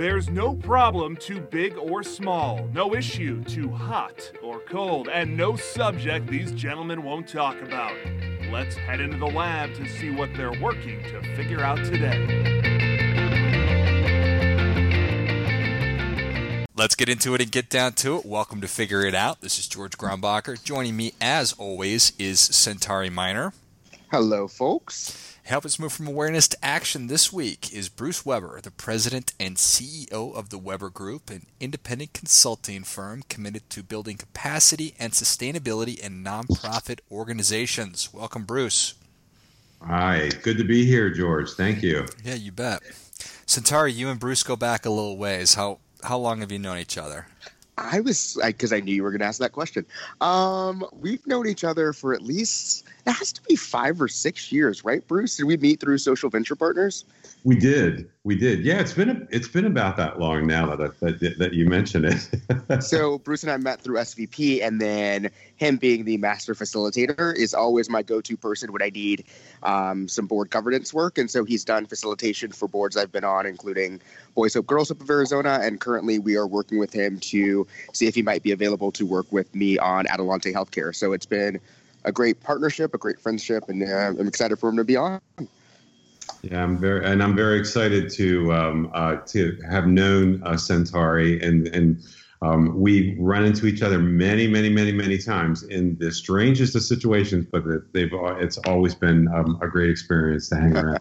There's 0.00 0.30
no 0.30 0.54
problem 0.54 1.14
too 1.14 1.42
big 1.42 1.76
or 1.76 2.02
small, 2.02 2.66
no 2.72 2.94
issue 2.94 3.44
too 3.44 3.68
hot 3.68 4.32
or 4.42 4.60
cold, 4.60 5.10
and 5.10 5.36
no 5.36 5.56
subject 5.56 6.26
these 6.26 6.52
gentlemen 6.52 7.02
won't 7.02 7.28
talk 7.28 7.60
about. 7.60 7.92
Let's 8.50 8.74
head 8.76 9.02
into 9.02 9.18
the 9.18 9.26
lab 9.26 9.74
to 9.74 9.86
see 9.86 10.08
what 10.08 10.30
they're 10.34 10.58
working 10.58 11.02
to 11.02 11.20
figure 11.36 11.60
out 11.60 11.76
today. 11.84 12.16
Let's 16.74 16.94
get 16.94 17.10
into 17.10 17.34
it 17.34 17.42
and 17.42 17.52
get 17.52 17.68
down 17.68 17.92
to 17.96 18.16
it. 18.16 18.24
Welcome 18.24 18.62
to 18.62 18.68
Figure 18.68 19.04
It 19.04 19.14
Out. 19.14 19.42
This 19.42 19.58
is 19.58 19.68
George 19.68 19.98
Grombacher. 19.98 20.64
Joining 20.64 20.96
me, 20.96 21.12
as 21.20 21.52
always, 21.58 22.14
is 22.18 22.40
Centauri 22.40 23.10
Minor. 23.10 23.52
Hello, 24.10 24.48
folks. 24.48 25.29
Help 25.50 25.64
us 25.64 25.80
move 25.80 25.92
from 25.92 26.06
awareness 26.06 26.46
to 26.46 26.64
action 26.64 27.08
this 27.08 27.32
week 27.32 27.72
is 27.72 27.88
Bruce 27.88 28.24
Weber, 28.24 28.60
the 28.62 28.70
president 28.70 29.32
and 29.40 29.56
CEO 29.56 30.32
of 30.32 30.50
the 30.50 30.58
Weber 30.58 30.90
Group, 30.90 31.28
an 31.28 31.46
independent 31.58 32.12
consulting 32.12 32.84
firm 32.84 33.24
committed 33.28 33.68
to 33.70 33.82
building 33.82 34.16
capacity 34.16 34.94
and 34.96 35.12
sustainability 35.12 35.98
in 35.98 36.22
nonprofit 36.22 37.00
organizations. 37.10 38.14
Welcome, 38.14 38.44
Bruce. 38.44 38.94
Hi, 39.84 40.28
good 40.44 40.56
to 40.58 40.62
be 40.62 40.86
here, 40.86 41.10
George. 41.10 41.50
Thank 41.50 41.82
you. 41.82 42.06
Yeah, 42.22 42.36
you 42.36 42.52
bet. 42.52 42.80
Centauri, 43.44 43.92
you 43.92 44.08
and 44.08 44.20
Bruce 44.20 44.44
go 44.44 44.54
back 44.54 44.86
a 44.86 44.90
little 44.90 45.16
ways. 45.16 45.54
How 45.54 45.80
how 46.04 46.18
long 46.18 46.42
have 46.42 46.52
you 46.52 46.60
known 46.60 46.78
each 46.78 46.96
other? 46.96 47.26
I 47.80 48.00
was 48.00 48.38
because 48.44 48.72
I, 48.72 48.76
I, 48.76 48.80
knew 48.80 48.94
you 48.94 49.02
were 49.02 49.10
going 49.10 49.20
to 49.20 49.26
ask 49.26 49.40
that 49.40 49.52
question. 49.52 49.86
Um, 50.20 50.84
we've 50.92 51.26
known 51.26 51.48
each 51.48 51.64
other 51.64 51.92
for 51.92 52.12
at 52.12 52.22
least 52.22 52.86
it 53.06 53.12
has 53.12 53.32
to 53.32 53.42
be 53.42 53.56
five 53.56 54.00
or 54.00 54.08
six 54.08 54.52
years, 54.52 54.84
right, 54.84 55.06
Bruce? 55.08 55.38
Did 55.38 55.44
we 55.44 55.56
meet 55.56 55.80
through 55.80 55.98
Social 55.98 56.28
Venture 56.28 56.56
Partners? 56.56 57.04
We 57.42 57.56
did, 57.56 58.10
we 58.22 58.36
did. 58.36 58.62
Yeah, 58.62 58.80
it's 58.80 58.92
been 58.92 59.26
it's 59.30 59.48
been 59.48 59.64
about 59.64 59.96
that 59.96 60.20
long 60.20 60.46
now 60.46 60.76
that 60.76 60.92
I, 61.02 61.12
that, 61.12 61.38
that 61.38 61.54
you 61.54 61.64
mention 61.64 62.04
it. 62.04 62.82
so 62.82 63.18
Bruce 63.18 63.42
and 63.44 63.50
I 63.50 63.56
met 63.56 63.80
through 63.80 63.96
SVP, 63.96 64.62
and 64.62 64.78
then 64.78 65.30
him 65.56 65.78
being 65.78 66.04
the 66.04 66.18
master 66.18 66.54
facilitator 66.54 67.34
is 67.34 67.54
always 67.54 67.88
my 67.88 68.02
go-to 68.02 68.36
person 68.36 68.72
when 68.72 68.82
I 68.82 68.90
need 68.90 69.24
um, 69.62 70.06
some 70.06 70.26
board 70.26 70.50
governance 70.50 70.92
work, 70.92 71.16
and 71.16 71.30
so 71.30 71.44
he's 71.44 71.64
done 71.64 71.86
facilitation 71.86 72.52
for 72.52 72.68
boards 72.68 72.94
I've 72.94 73.10
been 73.10 73.24
on, 73.24 73.46
including 73.46 74.02
Boys 74.34 74.52
Hope 74.52 74.66
Girls 74.66 74.90
Hope 74.90 75.00
of 75.00 75.08
Arizona, 75.08 75.58
and 75.62 75.80
currently 75.80 76.18
we 76.18 76.36
are 76.36 76.46
working 76.46 76.78
with 76.78 76.92
him 76.92 77.18
to 77.20 77.66
see 77.94 78.06
if 78.06 78.14
he 78.14 78.22
might 78.22 78.42
be 78.42 78.52
available 78.52 78.92
to 78.92 79.06
work 79.06 79.32
with 79.32 79.54
me 79.54 79.78
on 79.78 80.06
Adelante 80.08 80.52
Healthcare. 80.52 80.94
So 80.94 81.14
it's 81.14 81.26
been 81.26 81.58
a 82.04 82.12
great 82.12 82.42
partnership, 82.42 82.92
a 82.92 82.98
great 82.98 83.18
friendship, 83.18 83.70
and 83.70 83.82
uh, 83.82 84.20
I'm 84.20 84.28
excited 84.28 84.58
for 84.58 84.68
him 84.68 84.76
to 84.76 84.84
be 84.84 84.96
on. 84.96 85.22
Yeah, 86.42 86.62
I'm 86.62 86.78
very, 86.78 87.04
and 87.04 87.22
I'm 87.22 87.36
very 87.36 87.58
excited 87.58 88.10
to 88.12 88.52
um, 88.52 88.90
uh, 88.94 89.16
to 89.16 89.58
have 89.68 89.86
known 89.86 90.42
uh, 90.42 90.56
Centauri, 90.56 91.40
and 91.42 91.68
and 91.68 92.02
um, 92.42 92.80
we 92.80 93.16
run 93.18 93.44
into 93.44 93.66
each 93.66 93.82
other 93.82 93.98
many, 93.98 94.46
many, 94.46 94.70
many, 94.70 94.92
many 94.92 95.18
times 95.18 95.64
in 95.64 95.98
the 95.98 96.10
strangest 96.10 96.74
of 96.74 96.82
situations, 96.82 97.46
but 97.50 97.64
they've 97.92 98.10
it's 98.12 98.56
always 98.58 98.94
been 98.94 99.28
um, 99.28 99.58
a 99.60 99.68
great 99.68 99.90
experience 99.90 100.48
to 100.48 100.56
hang 100.56 100.74
around. 100.74 101.00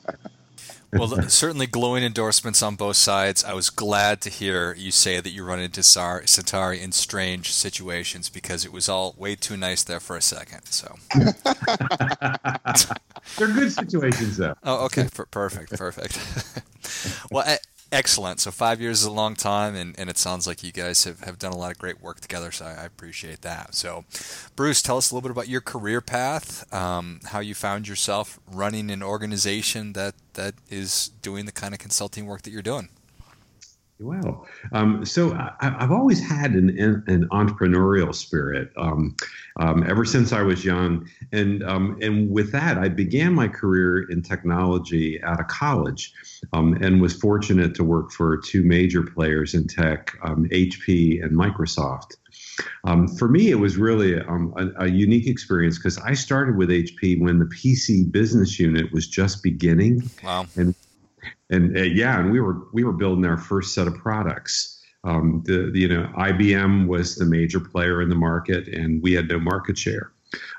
well, 0.94 1.08
certainly 1.30 1.68
glowing 1.68 2.04
endorsements 2.04 2.62
on 2.62 2.76
both 2.76 2.98
sides. 2.98 3.44
I 3.46 3.54
was 3.54 3.70
glad 3.70 4.20
to 4.22 4.30
hear 4.30 4.74
you 4.74 4.92
say 4.92 5.22
that 5.22 5.30
you 5.30 5.46
run 5.46 5.62
into 5.62 5.82
Centauri 5.82 6.82
in 6.82 6.92
strange 6.92 7.54
situations 7.54 8.28
because 8.28 8.66
it 8.66 8.74
was 8.74 8.90
all 8.90 9.16
way 9.18 9.36
too 9.36 9.56
nice 9.56 9.84
there 9.84 10.02
for 10.02 10.18
a 10.18 10.22
second. 10.22 10.66
So 10.66 10.96
they're 13.38 13.48
good 13.48 13.72
situations, 13.72 14.38
though. 14.38 14.56
Oh, 14.64 14.86
okay, 14.86 15.08
perfect, 15.32 15.78
perfect. 15.78 16.20
well, 17.32 17.58
Excellent. 17.92 18.40
So 18.40 18.52
five 18.52 18.80
years 18.80 19.00
is 19.00 19.06
a 19.06 19.12
long 19.12 19.36
time, 19.36 19.76
and, 19.76 19.98
and 19.98 20.10
it 20.10 20.18
sounds 20.18 20.46
like 20.46 20.64
you 20.64 20.72
guys 20.72 21.06
have, 21.06 21.22
have 21.22 21.40
done 21.40 21.52
a 21.52 21.58
lot 21.58 21.72
of 21.72 21.80
great 21.80 22.02
work 22.02 22.20
together. 22.20 22.52
So 22.52 22.66
I, 22.66 22.82
I 22.82 22.84
appreciate 22.86 23.42
that. 23.42 23.74
So, 23.74 24.06
Bruce, 24.56 24.84
tell 24.84 24.98
us 24.98 25.10
a 25.10 25.16
little 25.16 25.28
bit 25.28 25.32
about 25.32 25.48
your 25.48 25.62
career 25.62 26.00
path, 26.00 26.72
um, 26.72 27.20
how 27.26 27.40
you 27.40 27.56
found 27.56 27.88
yourself 27.88 28.40
running 28.48 28.92
an 28.92 29.02
organization 29.02 29.94
that 29.94 30.14
that 30.34 30.54
is 30.70 31.10
doing 31.24 31.46
the 31.46 31.52
kind 31.52 31.74
of 31.74 31.80
consulting 31.80 32.28
work 32.28 32.44
that 32.44 32.52
you're 32.52 32.62
doing. 32.62 32.90
Well, 34.02 34.48
um, 34.72 35.04
so 35.04 35.34
I, 35.34 35.76
have 35.78 35.92
always 35.92 36.26
had 36.26 36.52
an, 36.54 36.70
an 37.08 37.28
entrepreneurial 37.34 38.16
spirit 38.16 38.72
um, 38.78 39.14
um, 39.60 39.84
ever 39.90 40.06
since 40.06 40.32
I 40.32 40.42
was 40.42 40.64
young, 40.64 41.10
and 41.34 41.62
um, 41.64 41.98
and 42.02 42.32
with 42.32 42.54
that, 42.54 42.78
I 42.78 42.88
began 42.88 43.34
my 43.34 43.50
career 43.50 44.10
in 44.10 44.22
technology 44.22 45.22
out 45.22 45.42
of 45.42 45.48
college, 45.48 46.14
um, 46.54 46.76
and 46.82 47.02
was 47.02 47.14
fortunate 47.14 47.76
to 47.76 47.84
work 47.84 48.14
for 48.14 48.38
two 48.38 48.64
major 48.64 49.04
players 49.04 49.54
in 49.54 49.68
tech, 49.68 50.16
HP 50.24 51.22
um, 51.22 51.26
and 51.26 51.38
Microsoft. 51.38 52.16
for 53.18 53.28
me, 53.28 53.50
it 53.52 53.60
was 53.60 53.76
really 53.76 54.14
a, 54.14 54.26
a 54.78 54.88
unique 54.88 55.28
experience 55.28 55.78
because 55.78 55.98
I 55.98 56.14
started 56.14 56.56
with 56.56 56.70
HP 56.70 57.20
when 57.20 57.40
the 57.40 57.46
PC 57.46 58.10
business 58.10 58.58
unit 58.62 58.94
was 58.94 59.10
just 59.10 59.44
beginning, 59.44 60.10
wow. 60.24 60.46
and 60.56 60.74
and 61.50 61.78
uh, 61.78 61.82
yeah, 61.82 62.20
and 62.20 62.32
we 62.32 62.40
were 62.40 62.68
we 62.74 62.84
were 62.84 62.94
building 62.94 63.26
our 63.26 63.38
first 63.38 63.74
set 63.74 63.88
of 63.88 63.96
products. 63.96 64.76
Um, 65.06 65.44
the, 65.46 65.70
the, 65.72 65.80
you 65.80 65.88
know 65.88 66.12
IBM 66.18 66.88
was 66.88 67.16
the 67.16 67.26
major 67.26 67.60
player 67.60 68.02
in 68.02 68.10
the 68.10 68.16
market, 68.16 68.68
and 68.68 69.02
we 69.02 69.14
had 69.14 69.30
no 69.30 69.40
market 69.40 69.78
share. 69.78 70.12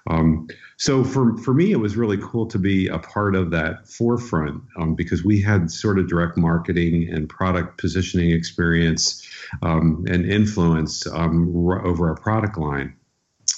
Um, 0.08 0.48
so 0.78 1.04
for 1.04 1.36
for 1.38 1.54
me, 1.54 1.72
it 1.72 1.76
was 1.76 1.96
really 1.96 2.18
cool 2.18 2.46
to 2.46 2.58
be 2.58 2.88
a 2.88 2.98
part 2.98 3.36
of 3.36 3.50
that 3.50 3.86
forefront 3.86 4.62
um, 4.78 4.94
because 4.94 5.24
we 5.24 5.40
had 5.40 5.70
sort 5.70 5.98
of 5.98 6.08
direct 6.08 6.36
marketing 6.36 7.08
and 7.08 7.28
product 7.28 7.78
positioning 7.78 8.30
experience 8.30 9.26
um, 9.62 10.04
and 10.08 10.24
influence 10.30 11.06
um, 11.06 11.54
over 11.84 12.08
our 12.08 12.16
product 12.16 12.56
line. 12.58 12.96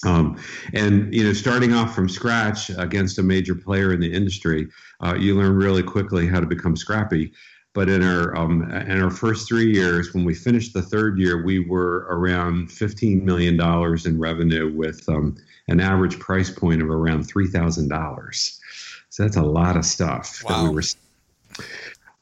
Um, 0.04 0.36
and 0.72 1.12
you 1.14 1.24
know, 1.24 1.32
starting 1.32 1.72
off 1.72 1.94
from 1.94 2.08
scratch 2.08 2.70
against 2.70 3.18
a 3.18 3.22
major 3.22 3.54
player 3.54 3.92
in 3.92 4.00
the 4.00 4.12
industry, 4.12 4.68
uh, 5.00 5.14
you 5.14 5.36
learn 5.36 5.54
really 5.54 5.82
quickly 5.82 6.26
how 6.26 6.40
to 6.40 6.46
become 6.46 6.76
scrappy. 6.76 7.32
But 7.74 7.88
in 7.88 8.02
our 8.02 8.36
um, 8.36 8.70
in 8.70 9.02
our 9.02 9.10
first 9.10 9.48
three 9.48 9.72
years, 9.72 10.12
when 10.12 10.24
we 10.24 10.34
finished 10.34 10.74
the 10.74 10.82
third 10.82 11.18
year, 11.18 11.42
we 11.42 11.60
were 11.60 12.06
around 12.10 12.70
fifteen 12.70 13.24
million 13.24 13.56
dollars 13.56 14.04
in 14.04 14.18
revenue 14.18 14.74
with 14.74 15.08
um, 15.08 15.36
an 15.68 15.80
average 15.80 16.18
price 16.18 16.50
point 16.50 16.82
of 16.82 16.90
around 16.90 17.24
three 17.24 17.46
thousand 17.46 17.88
dollars. 17.88 18.60
So 19.08 19.22
that's 19.22 19.36
a 19.36 19.42
lot 19.42 19.76
of 19.76 19.84
stuff 19.84 20.42
wow. 20.44 20.64
that 20.64 20.68
we 20.68 20.74
were. 20.74 20.82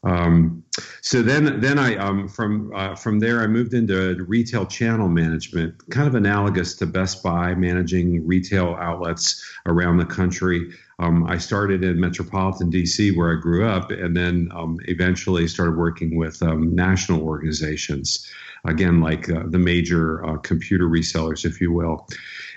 Um, 0.02 0.64
so 1.02 1.20
then, 1.20 1.60
then 1.60 1.78
I 1.78 1.96
um, 1.96 2.26
from 2.26 2.72
uh, 2.74 2.94
from 2.94 3.18
there 3.18 3.42
I 3.42 3.46
moved 3.46 3.74
into 3.74 4.24
retail 4.24 4.64
channel 4.64 5.08
management, 5.08 5.74
kind 5.90 6.08
of 6.08 6.14
analogous 6.14 6.74
to 6.76 6.86
Best 6.86 7.22
Buy, 7.22 7.54
managing 7.54 8.26
retail 8.26 8.76
outlets 8.80 9.44
around 9.66 9.98
the 9.98 10.06
country. 10.06 10.72
Um, 10.98 11.26
I 11.26 11.36
started 11.38 11.84
in 11.84 12.00
metropolitan 12.00 12.70
DC, 12.70 13.14
where 13.16 13.36
I 13.36 13.40
grew 13.40 13.66
up, 13.66 13.90
and 13.90 14.16
then 14.16 14.50
um, 14.54 14.78
eventually 14.84 15.46
started 15.48 15.76
working 15.76 16.16
with 16.16 16.42
um, 16.42 16.74
national 16.74 17.22
organizations, 17.22 18.26
again 18.64 19.00
like 19.00 19.28
uh, 19.30 19.44
the 19.48 19.58
major 19.58 20.24
uh, 20.24 20.36
computer 20.38 20.88
resellers, 20.88 21.44
if 21.44 21.60
you 21.60 21.72
will. 21.72 22.06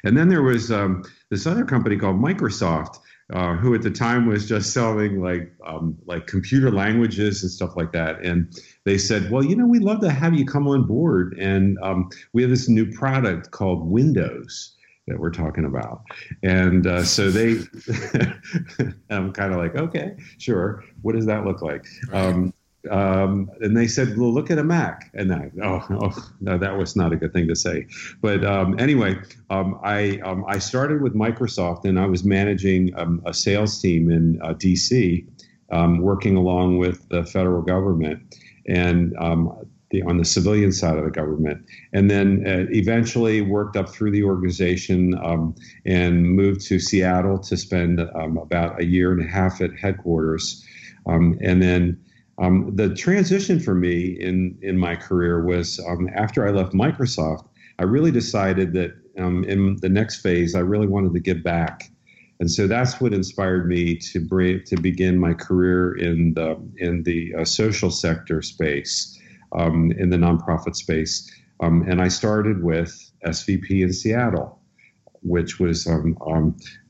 And 0.06 0.18
then 0.18 0.30
there 0.30 0.44
was 0.44 0.72
um, 0.72 1.04
this 1.30 1.46
other 1.46 1.66
company 1.66 1.98
called 1.98 2.22
Microsoft 2.22 3.00
uh, 3.32 3.56
who 3.56 3.74
at 3.74 3.82
the 3.82 3.92
time 3.92 4.26
was 4.28 4.48
just 4.48 4.74
selling 4.74 5.22
like 5.22 5.54
um, 5.66 5.98
like 6.06 6.28
computer 6.28 6.72
languages 6.72 7.42
and 7.42 7.52
stuff 7.52 7.76
like 7.76 7.92
that. 7.94 8.24
And 8.24 8.54
they 8.84 8.98
said, 8.98 9.32
"Well, 9.32 9.44
you 9.44 9.56
know, 9.56 9.66
we'd 9.66 9.84
love 9.84 10.02
to 10.02 10.12
have 10.12 10.34
you 10.34 10.46
come 10.46 10.68
on 10.68 10.86
board, 10.86 11.38
and 11.40 11.78
um, 11.82 12.10
we 12.34 12.42
have 12.42 12.52
this 12.52 12.68
new 12.68 12.92
product 12.92 13.52
called 13.52 13.90
Windows." 13.90 14.76
that 15.08 15.20
we're 15.20 15.32
talking 15.32 15.66
about. 15.66 16.02
And 16.44 16.88
uh, 16.88 17.04
so 17.04 17.30
they, 17.30 17.60
I'm 19.10 19.34
kind 19.34 19.54
of 19.54 19.60
like, 19.60 19.76
okay, 19.76 20.16
sure. 20.38 20.82
What 21.02 21.14
does 21.14 21.26
that 21.26 21.46
look 21.46 21.62
like? 21.62 21.86
Um, 22.14 22.54
um, 22.92 23.50
and 23.62 23.78
they 23.78 23.88
said, 23.88 24.18
"Well, 24.18 24.34
look 24.34 24.52
at 24.52 24.58
a 24.58 24.64
Mac." 24.64 25.10
And 25.14 25.34
I, 25.34 25.52
oh, 25.64 25.86
oh 25.90 26.30
no, 26.42 26.58
that 26.58 26.78
was 26.78 26.96
not 26.96 27.14
a 27.14 27.16
good 27.16 27.32
thing 27.32 27.48
to 27.48 27.56
say. 27.56 27.88
But 28.22 28.44
um, 28.44 28.78
anyway, 28.78 29.18
um, 29.50 29.80
I 29.84 30.20
um, 30.20 30.44
I 30.48 30.60
started 30.60 31.02
with 31.02 31.14
Microsoft, 31.14 31.86
and 31.86 32.00
I 32.00 32.06
was 32.08 32.24
managing 32.24 32.94
um, 32.98 33.22
a 33.26 33.34
sales 33.34 33.82
team 33.82 34.12
in 34.12 34.42
uh, 34.42 34.54
D.C., 34.54 35.26
um, 35.72 36.00
working 36.00 36.36
along 36.36 36.78
with 36.78 37.08
the 37.10 37.24
federal 37.24 37.62
government 37.62 38.36
and 38.68 39.14
the, 39.92 40.02
on 40.02 40.18
the 40.18 40.26
civilian 40.26 40.72
side 40.72 40.98
of 40.98 41.06
the 41.06 41.12
government, 41.12 41.66
and 41.94 42.10
then 42.10 42.44
uh, 42.46 42.66
eventually 42.72 43.42
worked 43.42 43.78
up 43.78 43.88
through 43.90 44.12
the 44.12 44.24
organization 44.24 45.14
and 45.86 46.26
moved 46.26 46.62
to 46.62 46.80
Seattle 46.80 47.38
to 47.40 47.56
spend 47.56 48.00
about 48.00 48.82
a 48.82 48.86
year 48.86 49.14
and 49.14 49.22
a 49.24 49.28
half 49.28 49.62
at 49.62 49.74
headquarters, 49.80 50.66
and 51.06 51.62
then. 51.62 52.04
Um, 52.40 52.76
the 52.76 52.94
transition 52.96 53.60
for 53.60 53.76
me 53.76 54.06
in 54.20 54.58
in 54.62 54.78
my 54.78 54.96
career 54.96 55.44
was 55.44 55.80
um, 55.88 56.10
after 56.16 56.48
I 56.48 56.52
left 56.52 56.74
Microsoft. 56.74 57.48
I 57.80 57.84
really 57.84 58.12
decided 58.12 58.74
that 58.74 58.92
um, 59.20 59.44
in 59.46 59.78
the 59.82 59.90
next 59.90 60.22
phase, 60.22 60.56
I 60.56 60.60
really 60.60 60.88
wanted 60.88 61.14
to 61.14 61.20
give 61.20 61.44
back, 61.44 61.92
and 62.40 62.50
so 62.52 62.68
that's 62.68 63.00
what 63.02 63.14
inspired 63.14 63.68
me 63.68 63.98
to 63.98 64.20
bring 64.26 64.64
to 64.66 64.78
begin 64.78 65.20
my 65.20 65.34
career 65.34 65.96
in 65.98 66.34
the 66.34 66.58
in 66.78 67.04
the 67.04 67.36
uh, 67.40 67.46
social 67.46 67.92
sector 67.92 68.42
space. 68.42 69.10
um, 69.54 69.92
in 69.92 70.10
the 70.10 70.18
nonprofit 70.18 70.76
space. 70.76 71.30
Um, 71.60 71.84
and 71.88 72.02
I 72.02 72.08
started 72.10 72.64
with 72.64 73.12
SVP 73.26 73.82
in 73.84 73.94
Seattle, 73.94 74.60
which 75.22 75.60
was 75.60 75.88
um, 75.88 76.18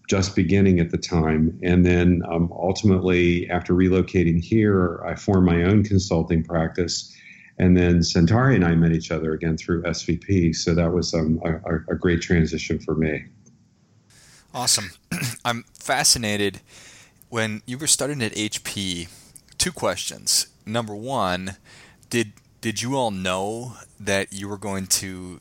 just 0.10 0.36
beginning 0.36 0.80
at 0.80 0.92
the 0.92 0.98
time. 0.98 1.58
And 1.64 1.86
then 1.86 2.24
um, 2.30 2.52
ultimately, 2.52 3.50
after 3.50 3.74
relocating 3.74 4.44
here, 4.44 5.02
I 5.06 5.16
formed 5.16 5.46
my 5.46 5.64
own 5.64 5.84
consulting 5.84 6.44
practice. 6.44 7.16
And 7.58 7.78
then 7.78 8.04
Centauri 8.04 8.56
and 8.56 8.66
I 8.66 8.76
met 8.76 8.92
each 8.92 9.12
other 9.12 9.34
again 9.34 9.58
through 9.58 9.84
SVP. 9.84 10.56
So 10.56 10.74
that 10.74 10.92
was 10.92 11.14
um, 11.14 11.40
a, 11.46 11.94
a 11.94 11.96
great 11.96 12.22
transition 12.22 12.80
for 12.80 12.96
me. 12.96 13.26
Awesome. 14.54 14.92
I'm 15.46 15.64
fascinated. 15.74 16.62
When 17.30 17.62
you 17.66 17.78
were 17.78 17.88
starting 17.88 18.22
at 18.22 18.34
HP, 18.34 19.08
two 19.58 19.72
questions. 19.72 20.48
Number 20.66 20.96
one, 20.96 21.58
did 22.10 22.34
did 22.62 22.82
you 22.82 22.96
all 22.96 23.12
know 23.12 23.76
that 24.00 24.32
you 24.32 24.48
were 24.48 24.58
going 24.58 24.88
to 24.88 25.40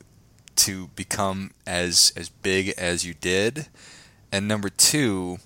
to 0.55 0.87
become 0.95 1.51
as 1.67 2.11
as 2.17 2.29
big 2.29 2.69
as 2.69 3.05
you 3.05 3.13
did? 3.13 3.67
And 4.33 4.47
number 4.47 4.69
two, 4.69 5.37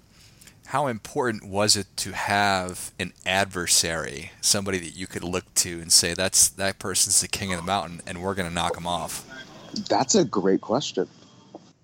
how 0.68 0.88
important 0.88 1.46
was 1.46 1.76
it 1.76 1.88
to 1.98 2.14
have 2.14 2.94
an 2.98 3.12
adversary, 3.26 4.32
somebody 4.40 4.78
that 4.80 4.96
you 4.96 5.08
could 5.08 5.26
look 5.26 5.54
to 5.56 5.82
and 5.82 5.92
say, 5.92 6.14
"That's 6.14 6.48
that 6.48 6.80
person's 6.80 7.20
the 7.20 7.28
king 7.28 7.52
of 7.52 7.60
the 7.60 7.66
mountain, 7.66 8.02
and 8.08 8.22
we're 8.22 8.34
going 8.34 8.48
to 8.48 8.54
knock 8.54 8.78
him 8.78 8.88
off"? 8.88 9.28
That's 9.90 10.16
a 10.16 10.24
great 10.24 10.62
question. 10.62 11.06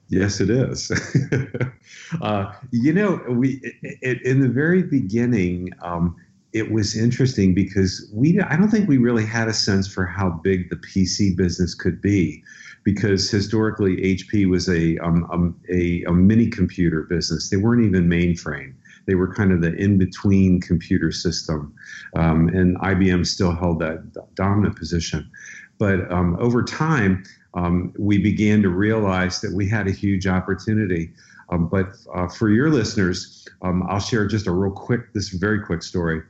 Yes, 0.08 0.40
it 0.40 0.50
is. 0.50 0.94
uh, 2.22 2.54
you 2.72 2.94
know, 2.94 3.22
we 3.28 3.60
it, 3.82 4.22
in 4.22 4.40
the 4.40 4.48
very 4.48 4.82
beginning, 4.82 5.72
um, 5.82 6.16
it 6.54 6.72
was 6.72 6.96
interesting 6.96 7.54
because 7.54 8.10
we 8.14 8.40
I 8.40 8.56
don't 8.56 8.70
think 8.70 8.88
we 8.88 8.98
really 8.98 9.26
had 9.26 9.50
a 9.50 9.54
sense 9.54 9.94
for 9.94 10.06
how 10.06 10.30
big 10.30 10.70
the 10.70 10.78
PC 10.78 11.36
business 11.36 11.76
could 11.76 12.02
be 12.02 12.46
because 12.84 13.30
historically 13.30 13.98
HP 13.98 14.50
was 14.50 14.68
a, 14.70 14.98
um, 15.00 15.28
um, 15.32 15.60
a, 15.70 16.04
a 16.04 16.12
mini 16.12 16.50
computer 16.50 17.04
business. 17.04 17.50
They 17.50 17.58
weren't 17.58 17.86
even 17.86 18.08
mainframe. 18.08 18.74
They 19.06 19.16
were 19.16 19.34
kind 19.34 19.52
of 19.52 19.62
the 19.62 19.74
in-between 19.76 20.62
computer 20.62 21.12
system, 21.12 21.74
um, 22.16 22.48
and 22.50 22.78
IBM 22.78 23.26
still 23.28 23.54
held 23.54 23.80
that 23.80 24.36
dominant 24.36 24.78
position. 24.78 25.30
But 25.78 26.10
um, 26.12 26.38
over 26.40 26.64
time, 26.64 27.24
um, 27.54 27.94
we 27.98 28.18
began 28.18 28.62
to 28.62 28.70
realize 28.70 29.42
that 29.42 29.54
we 29.54 29.68
had 29.68 29.88
a 29.88 29.92
huge 29.92 30.26
opportunity. 30.26 31.12
But 31.50 31.90
uh, 32.16 32.28
for 32.30 32.50
your 32.50 32.72
listeners, 32.72 33.48
I'll 33.62 34.00
share 34.00 34.26
just 34.26 34.48
a 34.48 34.52
real 34.52 34.72
quick, 34.72 35.14
this 35.14 35.30
very 35.30 35.62
quick 35.64 35.84
story. 35.84 36.24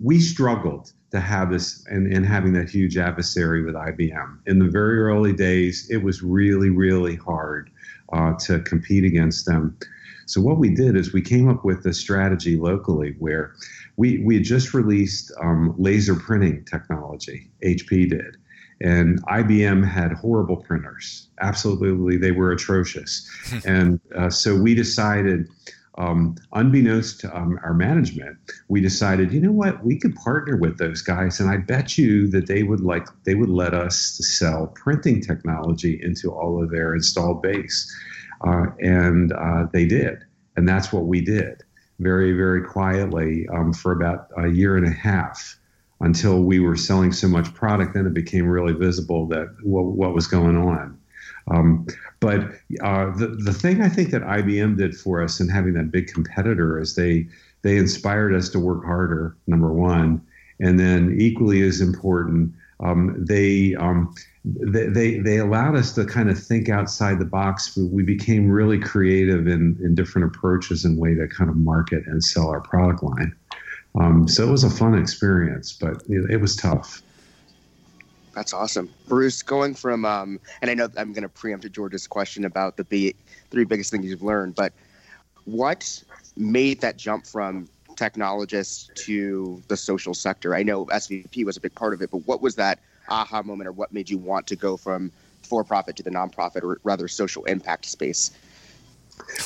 We 0.00 0.20
struggled 0.20 0.92
to 1.10 1.20
have 1.20 1.50
this 1.50 1.84
and, 1.86 2.12
and 2.12 2.26
having 2.26 2.52
that 2.54 2.68
huge 2.68 2.96
adversary 2.96 3.62
with 3.62 3.74
IBM. 3.74 4.38
In 4.46 4.58
the 4.58 4.68
very 4.68 4.98
early 4.98 5.32
days, 5.32 5.88
it 5.90 5.98
was 5.98 6.22
really, 6.22 6.70
really 6.70 7.16
hard 7.16 7.70
uh, 8.12 8.34
to 8.40 8.60
compete 8.60 9.04
against 9.04 9.46
them. 9.46 9.76
So 10.26 10.40
what 10.40 10.58
we 10.58 10.74
did 10.74 10.96
is 10.96 11.12
we 11.12 11.22
came 11.22 11.48
up 11.48 11.64
with 11.64 11.86
a 11.86 11.94
strategy 11.94 12.56
locally 12.56 13.14
where 13.18 13.54
we, 13.96 14.18
we 14.18 14.34
had 14.34 14.44
just 14.44 14.74
released 14.74 15.32
um, 15.40 15.74
laser 15.78 16.16
printing 16.16 16.64
technology, 16.64 17.48
HP 17.64 18.10
did. 18.10 18.36
And 18.80 19.24
IBM 19.24 19.88
had 19.88 20.12
horrible 20.12 20.56
printers. 20.56 21.28
Absolutely, 21.40 22.18
they 22.18 22.32
were 22.32 22.52
atrocious. 22.52 23.26
and 23.64 24.00
uh, 24.14 24.28
so 24.28 24.54
we 24.60 24.74
decided 24.74 25.48
um, 25.98 26.36
unbeknownst 26.52 27.20
to 27.20 27.36
um, 27.36 27.58
our 27.62 27.74
management, 27.74 28.36
we 28.68 28.80
decided, 28.80 29.32
you 29.32 29.40
know 29.40 29.52
what, 29.52 29.84
we 29.84 29.98
could 29.98 30.14
partner 30.14 30.56
with 30.56 30.78
those 30.78 31.02
guys, 31.02 31.40
and 31.40 31.50
I 31.50 31.56
bet 31.56 31.96
you 31.96 32.28
that 32.28 32.46
they 32.46 32.62
would 32.62 32.80
like 32.80 33.06
they 33.24 33.34
would 33.34 33.48
let 33.48 33.74
us 33.74 33.96
sell 34.22 34.68
printing 34.68 35.20
technology 35.20 35.98
into 36.02 36.30
all 36.30 36.62
of 36.62 36.70
their 36.70 36.94
installed 36.94 37.42
base, 37.42 37.94
uh, 38.46 38.66
and 38.80 39.32
uh, 39.32 39.66
they 39.72 39.86
did, 39.86 40.24
and 40.56 40.68
that's 40.68 40.92
what 40.92 41.06
we 41.06 41.20
did, 41.20 41.62
very 41.98 42.32
very 42.32 42.62
quietly 42.62 43.46
um, 43.48 43.72
for 43.72 43.92
about 43.92 44.28
a 44.36 44.48
year 44.48 44.76
and 44.76 44.86
a 44.86 44.90
half. 44.90 45.58
Until 45.98 46.42
we 46.42 46.60
were 46.60 46.76
selling 46.76 47.10
so 47.10 47.26
much 47.26 47.54
product, 47.54 47.94
then 47.94 48.06
it 48.06 48.12
became 48.12 48.46
really 48.46 48.74
visible 48.74 49.26
that 49.28 49.48
what, 49.62 49.86
what 49.86 50.12
was 50.12 50.26
going 50.26 50.54
on. 50.54 50.98
Um, 51.48 51.86
but 52.20 52.40
uh, 52.82 53.10
the 53.16 53.38
the 53.44 53.52
thing 53.52 53.82
I 53.82 53.88
think 53.88 54.10
that 54.10 54.22
IBM 54.22 54.76
did 54.76 54.96
for 54.96 55.22
us 55.22 55.40
in 55.40 55.48
having 55.48 55.74
that 55.74 55.90
big 55.90 56.12
competitor 56.12 56.80
is 56.80 56.94
they 56.94 57.28
they 57.62 57.76
inspired 57.76 58.34
us 58.34 58.48
to 58.50 58.58
work 58.58 58.84
harder. 58.84 59.36
Number 59.46 59.72
one, 59.72 60.20
and 60.60 60.78
then 60.78 61.16
equally 61.18 61.62
as 61.62 61.80
important, 61.80 62.52
um, 62.80 63.16
they, 63.18 63.74
um, 63.74 64.14
they, 64.44 65.18
they 65.18 65.38
allowed 65.38 65.76
us 65.76 65.92
to 65.94 66.04
kind 66.04 66.30
of 66.30 66.38
think 66.38 66.68
outside 66.68 67.18
the 67.18 67.24
box. 67.24 67.76
We 67.76 68.02
became 68.02 68.50
really 68.50 68.78
creative 68.78 69.46
in 69.46 69.78
in 69.82 69.94
different 69.94 70.34
approaches 70.34 70.84
and 70.84 70.98
way 70.98 71.14
to 71.14 71.26
kind 71.26 71.50
of 71.50 71.56
market 71.56 72.06
and 72.06 72.22
sell 72.22 72.48
our 72.48 72.60
product 72.60 73.02
line. 73.02 73.34
Um, 73.98 74.28
so 74.28 74.46
it 74.46 74.50
was 74.50 74.62
a 74.62 74.70
fun 74.70 74.96
experience, 74.96 75.72
but 75.72 76.02
it 76.08 76.40
was 76.40 76.54
tough. 76.54 77.02
That's 78.36 78.52
awesome, 78.52 78.92
Bruce. 79.08 79.42
Going 79.42 79.74
from, 79.74 80.04
um, 80.04 80.38
and 80.60 80.70
I 80.70 80.74
know 80.74 80.90
I'm 80.98 81.14
going 81.14 81.22
to 81.22 81.28
preempt 81.28 81.72
George's 81.72 82.06
question 82.06 82.44
about 82.44 82.76
the 82.76 82.84
b- 82.84 83.14
three 83.50 83.64
biggest 83.64 83.90
things 83.90 84.04
you've 84.04 84.22
learned, 84.22 84.54
but 84.54 84.74
what 85.46 86.04
made 86.36 86.82
that 86.82 86.98
jump 86.98 87.26
from 87.26 87.66
technologist 87.94 88.92
to 89.06 89.62
the 89.68 89.76
social 89.76 90.12
sector? 90.12 90.54
I 90.54 90.62
know 90.62 90.84
SVP 90.84 91.46
was 91.46 91.56
a 91.56 91.60
big 91.62 91.74
part 91.74 91.94
of 91.94 92.02
it, 92.02 92.10
but 92.10 92.26
what 92.26 92.42
was 92.42 92.56
that 92.56 92.78
aha 93.08 93.42
moment, 93.42 93.68
or 93.68 93.72
what 93.72 93.90
made 93.90 94.10
you 94.10 94.18
want 94.18 94.46
to 94.48 94.56
go 94.56 94.76
from 94.76 95.10
for-profit 95.42 95.96
to 95.96 96.02
the 96.02 96.10
nonprofit, 96.10 96.62
or 96.62 96.78
rather 96.84 97.08
social 97.08 97.42
impact 97.46 97.86
space? 97.86 98.32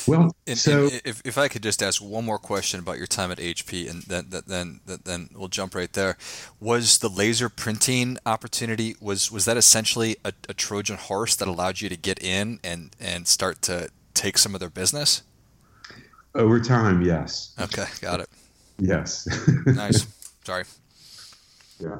Well, 0.06 0.34
and, 0.46 0.58
so 0.58 0.84
and 0.84 1.02
if, 1.04 1.22
if 1.24 1.38
I 1.38 1.48
could 1.48 1.62
just 1.62 1.82
ask 1.82 2.02
one 2.02 2.24
more 2.24 2.38
question 2.38 2.80
about 2.80 2.98
your 2.98 3.06
time 3.06 3.30
at 3.30 3.38
HP, 3.38 3.90
and 3.90 4.02
then 4.04 4.26
then 4.30 4.80
then, 4.86 5.00
then 5.04 5.30
we'll 5.34 5.48
jump 5.48 5.74
right 5.74 5.92
there. 5.92 6.16
Was 6.60 6.98
the 6.98 7.08
laser 7.08 7.48
printing 7.48 8.18
opportunity 8.26 8.96
was 9.00 9.30
was 9.30 9.44
that 9.44 9.56
essentially 9.56 10.16
a, 10.24 10.32
a 10.48 10.54
Trojan 10.54 10.96
horse 10.96 11.34
that 11.36 11.48
allowed 11.48 11.80
you 11.80 11.88
to 11.88 11.96
get 11.96 12.22
in 12.22 12.60
and 12.62 12.94
and 13.00 13.26
start 13.26 13.62
to 13.62 13.90
take 14.14 14.38
some 14.38 14.54
of 14.54 14.60
their 14.60 14.70
business? 14.70 15.22
Over 16.34 16.60
time, 16.60 17.02
yes. 17.02 17.54
Okay, 17.60 17.86
got 18.00 18.20
it. 18.20 18.28
Yes. 18.78 19.28
nice. 19.66 20.06
Sorry. 20.44 20.64
Yeah. 21.78 21.96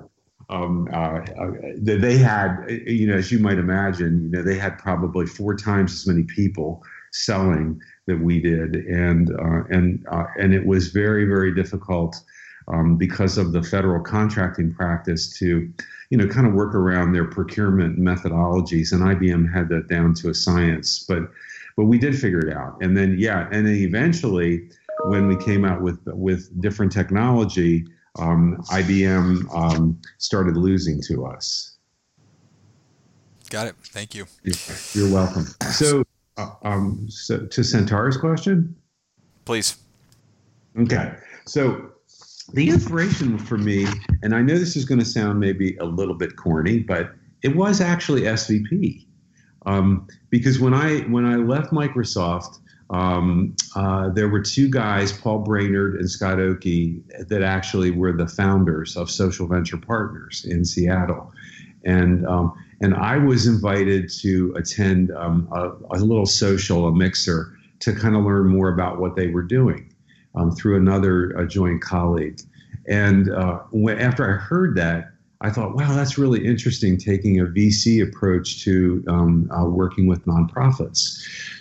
Um, 0.49 0.89
uh, 0.93 0.97
uh, 0.97 1.53
they 1.77 2.17
had, 2.17 2.67
you 2.69 3.07
know, 3.07 3.15
as 3.15 3.31
you 3.31 3.39
might 3.39 3.59
imagine, 3.59 4.25
you 4.25 4.31
know, 4.31 4.43
they 4.43 4.59
had 4.59 4.79
probably 4.79 5.27
four 5.27 5.55
times 5.55 5.93
as 5.93 6.07
many 6.07 6.25
people 6.25 6.83
selling 7.13 7.81
that 8.07 8.21
we 8.21 8.41
did, 8.41 8.77
and 8.77 9.31
uh, 9.31 9.65
and 9.71 10.05
uh, 10.11 10.27
and 10.39 10.55
it 10.55 10.65
was 10.65 10.89
very 10.89 11.25
very 11.25 11.55
difficult 11.55 12.21
um, 12.69 12.97
because 12.97 13.39
of 13.39 13.53
the 13.53 13.63
federal 13.63 14.03
contracting 14.03 14.73
practice 14.73 15.37
to, 15.39 15.73
you 16.11 16.19
know, 16.19 16.27
kind 16.27 16.47
of 16.47 16.53
work 16.53 16.75
around 16.75 17.13
their 17.13 17.25
procurement 17.25 17.99
methodologies, 17.99 18.93
and 18.93 19.03
IBM 19.03 19.53
had 19.53 19.69
that 19.69 19.89
down 19.89 20.15
to 20.15 20.31
a 20.31 20.35
science, 20.35 21.05
but 21.09 21.31
but 21.77 21.85
we 21.85 21.99
did 21.99 22.19
figure 22.19 22.41
it 22.41 22.55
out, 22.55 22.77
and 22.83 22.97
then 22.97 23.17
yeah, 23.19 23.49
and 23.53 23.67
then 23.67 23.75
eventually 23.75 24.69
when 25.07 25.27
we 25.27 25.37
came 25.37 25.65
out 25.65 25.83
with 25.83 25.99
with 26.07 26.61
different 26.61 26.93
technology. 26.93 27.87
Um, 28.19 28.57
IBM 28.71 29.47
um, 29.55 30.01
started 30.19 30.57
losing 30.57 31.01
to 31.03 31.27
us. 31.27 31.77
Got 33.51 33.69
it. 33.69 33.77
Thank 33.83 34.15
you. 34.15 34.27
You're 34.95 35.13
welcome. 35.13 35.45
So, 35.73 36.05
um, 36.37 37.07
so 37.09 37.47
to 37.47 37.61
Centauri's 37.63 38.17
question? 38.17 38.75
Please. 39.45 39.77
Okay. 40.79 41.15
So 41.47 41.91
the 42.53 42.69
inspiration 42.69 43.39
for 43.39 43.59
me, 43.59 43.87
and 44.23 44.35
I 44.35 44.43
know 44.43 44.59
this 44.59 44.77
is 44.77 44.85
going 44.85 44.99
to 45.01 45.05
sound 45.05 45.41
maybe 45.41 45.77
a 45.77 45.85
little 45.85 46.15
bit 46.15 46.37
corny, 46.37 46.81
but 46.81 47.13
it 47.43 47.55
was 47.55 47.81
actually 47.81 48.23
SVP. 48.23 49.07
Um, 49.67 50.07
because 50.31 50.59
when 50.59 50.73
I 50.73 51.01
when 51.01 51.27
I 51.27 51.37
left 51.37 51.71
Microsoft, 51.71 52.59
um, 52.89 53.55
uh, 53.77 54.09
there 54.09 54.29
were 54.29 54.41
two 54.41 54.71
guys, 54.71 55.13
Paul 55.13 55.41
Brainerd 55.41 55.97
and 55.97 56.11
Scott 56.11 56.41
Oki, 56.41 57.03
that 57.29 57.43
actually 57.43 57.91
were 57.91 58.13
the 58.13 58.27
founders 58.27 58.97
of 58.97 59.11
Social 59.11 59.47
Venture 59.47 59.77
Partners 59.77 60.47
in 60.49 60.65
Seattle, 60.65 61.33
and 61.85 62.27
um, 62.27 62.53
and 62.81 62.95
I 62.95 63.19
was 63.19 63.47
invited 63.47 64.11
to 64.21 64.55
attend 64.57 65.11
um, 65.13 65.49
a, 65.53 65.97
a, 65.97 65.99
little 65.99 66.27
social, 66.27 66.87
a 66.87 66.95
mixer, 66.95 67.53
to 67.81 67.95
kind 67.95 68.17
of 68.17 68.25
learn 68.25 68.49
more 68.49 68.69
about 68.69 68.99
what 68.99 69.17
they 69.17 69.29
were 69.29 69.43
doing 69.43 69.93
um, 70.35 70.51
through 70.53 70.77
another 70.77 71.47
joint 71.47 71.83
colleague. 71.83 72.41
And 72.89 73.31
uh, 73.31 73.61
when, 73.71 73.99
after 73.99 74.29
I 74.29 74.37
heard 74.37 74.75
that, 74.77 75.13
I 75.43 75.49
thought, 75.49 75.75
wow, 75.75 75.95
that's 75.95 76.19
really 76.19 76.45
interesting 76.45 76.99
taking 76.99 77.41
a 77.41 77.45
VC 77.45 78.07
approach 78.07 78.63
to 78.65 79.03
um, 79.09 79.51
uh, 79.51 79.65
working 79.65 80.07
with 80.07 80.27
nonprofits. 80.27 81.19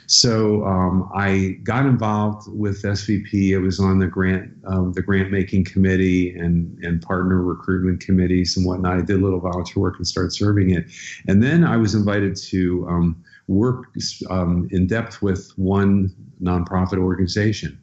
So 0.07 0.65
um, 0.65 1.09
I 1.15 1.59
got 1.63 1.85
involved 1.85 2.49
with 2.51 2.81
SVP. 2.81 3.55
I 3.55 3.59
was 3.59 3.79
on 3.79 3.99
the 3.99 4.07
grant 4.07 4.51
um, 4.67 4.91
the 4.93 5.01
grant 5.01 5.31
making 5.31 5.65
committee 5.65 6.35
and 6.35 6.77
and 6.83 7.01
partner 7.01 7.41
recruitment 7.41 8.01
committees 8.01 8.57
and 8.57 8.65
whatnot. 8.65 8.97
I 8.97 9.01
did 9.01 9.17
a 9.17 9.23
little 9.23 9.39
volunteer 9.39 9.81
work 9.81 9.97
and 9.97 10.07
started 10.07 10.33
serving 10.33 10.71
it, 10.71 10.85
and 11.27 11.41
then 11.41 11.63
I 11.63 11.77
was 11.77 11.93
invited 11.95 12.35
to 12.35 12.87
um, 12.89 13.23
work 13.47 13.85
um, 14.29 14.67
in 14.71 14.87
depth 14.87 15.21
with 15.21 15.51
one 15.57 16.13
nonprofit 16.41 16.97
organization. 16.97 17.79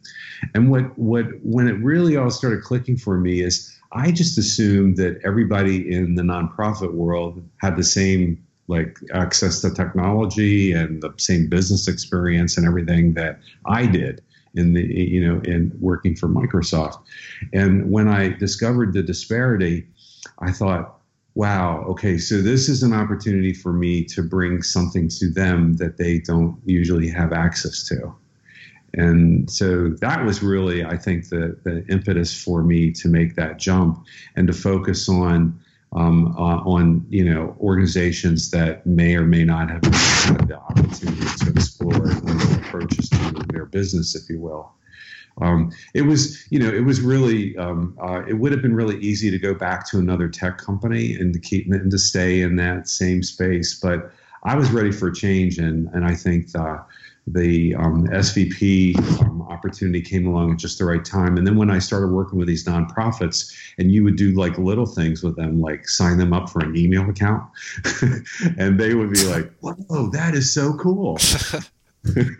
And 0.52 0.70
what 0.70 0.98
what 0.98 1.26
when 1.42 1.68
it 1.68 1.78
really 1.82 2.16
all 2.16 2.30
started 2.30 2.62
clicking 2.62 2.96
for 2.96 3.18
me 3.18 3.40
is 3.40 3.72
I 3.96 4.10
just 4.10 4.36
assumed 4.36 4.98
that 4.98 5.20
everybody 5.24 5.90
in 5.90 6.16
the 6.16 6.22
nonprofit 6.22 6.92
world 6.92 7.42
had 7.62 7.76
the 7.76 7.84
same 7.84 8.46
like 8.68 8.98
access 9.14 9.60
to 9.60 9.70
technology 9.72 10.72
and 10.72 11.02
the 11.02 11.14
same 11.18 11.48
business 11.48 11.88
experience 11.88 12.56
and 12.56 12.66
everything 12.66 13.14
that 13.14 13.38
I 13.64 13.86
did 13.86 14.22
in 14.54 14.72
the 14.72 14.82
you 14.82 15.26
know 15.26 15.40
in 15.42 15.72
working 15.80 16.14
for 16.14 16.28
Microsoft. 16.28 16.98
And 17.52 17.90
when 17.90 18.08
I 18.08 18.28
discovered 18.28 18.92
the 18.92 19.02
disparity, 19.02 19.86
I 20.40 20.52
thought, 20.52 20.98
wow, 21.34 21.84
okay, 21.88 22.18
so 22.18 22.42
this 22.42 22.68
is 22.68 22.82
an 22.82 22.92
opportunity 22.92 23.54
for 23.54 23.72
me 23.72 24.04
to 24.04 24.22
bring 24.22 24.62
something 24.62 25.08
to 25.08 25.30
them 25.30 25.74
that 25.74 25.96
they 25.96 26.18
don't 26.18 26.58
usually 26.66 27.08
have 27.08 27.32
access 27.32 27.82
to. 27.88 28.14
And 28.95 29.50
so 29.50 29.90
that 30.00 30.25
was 30.25 30.43
really, 30.43 30.85
I 30.85 30.97
think, 30.97 31.28
the, 31.28 31.59
the 31.64 31.85
impetus 31.88 32.43
for 32.43 32.62
me 32.62 32.93
to 32.93 33.09
make 33.09 33.35
that 33.37 33.59
jump 33.59 34.05
and 34.37 34.47
to 34.47 34.52
focus 34.52 35.09
on 35.09 35.61
um, 35.93 36.35
uh, 36.37 36.59
on 36.59 37.07
you 37.09 37.25
know 37.25 37.57
organizations 37.61 38.50
that 38.50 38.87
may 38.87 39.14
or 39.14 39.23
may 39.23 39.45
not 39.45 39.71
have 39.71 39.85
had 39.85 40.49
the 40.49 40.59
opportunity 40.59 41.26
to 41.45 41.50
explore 41.50 42.11
approaches 42.59 43.09
to 43.09 43.45
their 43.52 43.64
business, 43.64 44.14
if 44.14 44.28
you 44.28 44.40
will. 44.40 44.73
Um, 45.40 45.71
it 45.95 46.02
was 46.02 46.45
you 46.50 46.59
know 46.59 46.73
it 46.73 46.85
was 46.85 47.00
really 47.00 47.57
um, 47.57 47.97
uh, 48.00 48.23
it 48.26 48.35
would 48.35 48.52
have 48.52 48.62
been 48.62 48.75
really 48.75 48.99
easy 48.99 49.31
to 49.31 49.38
go 49.38 49.55
back 49.55 49.88
to 49.90 49.99
another 49.99 50.28
tech 50.28 50.59
company 50.59 51.14
and 51.14 51.33
to 51.33 51.38
keep 51.38 51.66
and 51.71 51.90
to 51.90 51.99
stay 51.99 52.40
in 52.43 52.57
that 52.57 52.88
same 52.88 53.23
space, 53.23 53.78
but 53.78 54.12
I 54.43 54.55
was 54.55 54.71
ready 54.71 54.93
for 54.93 55.09
a 55.09 55.14
change, 55.14 55.59
and 55.59 55.88
and 55.95 56.05
I 56.05 56.14
think. 56.14 56.52
The, 56.52 56.85
the 57.26 57.75
um, 57.75 58.06
SVP 58.09 58.97
um, 59.23 59.42
opportunity 59.42 60.00
came 60.00 60.26
along 60.26 60.52
at 60.52 60.59
just 60.59 60.78
the 60.78 60.85
right 60.85 61.04
time. 61.04 61.37
And 61.37 61.47
then 61.47 61.56
when 61.56 61.71
I 61.71 61.78
started 61.78 62.09
working 62.09 62.38
with 62.38 62.47
these 62.47 62.64
nonprofits, 62.64 63.52
and 63.78 63.90
you 63.90 64.04
would 64.04 64.16
do 64.16 64.33
like 64.33 64.56
little 64.59 64.87
things 64.87 65.23
with 65.23 65.37
them, 65.37 65.61
like 65.61 65.88
sign 65.88 66.18
them 66.18 66.33
up 66.33 66.49
for 66.50 66.61
an 66.64 66.76
email 66.76 67.09
account, 67.09 67.45
and 68.59 68.78
they 68.78 68.95
would 68.95 69.12
be 69.12 69.25
like, 69.25 69.52
"Whoa, 69.61 70.11
that 70.11 70.35
is 70.35 70.52
so 70.52 70.75
cool!" 70.75 71.18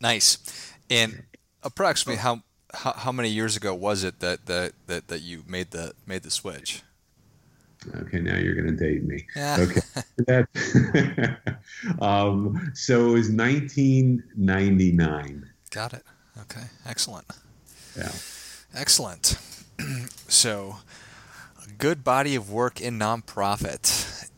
nice. 0.00 0.72
And 0.88 1.24
approximately 1.62 2.20
how, 2.20 2.42
how 2.72 2.92
how 2.92 3.12
many 3.12 3.28
years 3.28 3.56
ago 3.56 3.74
was 3.74 4.02
it 4.02 4.20
that 4.20 4.46
that 4.46 4.72
that, 4.86 5.08
that 5.08 5.20
you 5.20 5.44
made 5.46 5.72
the 5.72 5.92
made 6.06 6.22
the 6.22 6.30
switch? 6.30 6.82
Okay, 7.96 8.20
now 8.20 8.36
you're 8.36 8.54
going 8.54 8.66
to 8.66 8.76
date 8.76 9.04
me. 9.04 9.24
Yeah. 9.36 9.56
Okay. 9.60 9.80
that, 10.26 10.48
um, 12.00 12.72
so 12.74 13.10
it 13.10 13.12
was 13.12 13.30
1999. 13.30 15.48
Got 15.70 15.94
it. 15.94 16.02
Okay, 16.42 16.64
excellent. 16.86 17.26
Yeah. 17.96 18.10
Excellent. 18.74 19.38
so, 20.28 20.76
a 21.64 21.70
good 21.78 22.02
body 22.02 22.34
of 22.34 22.50
work 22.50 22.80
in 22.80 22.98
nonprofit. 22.98 24.28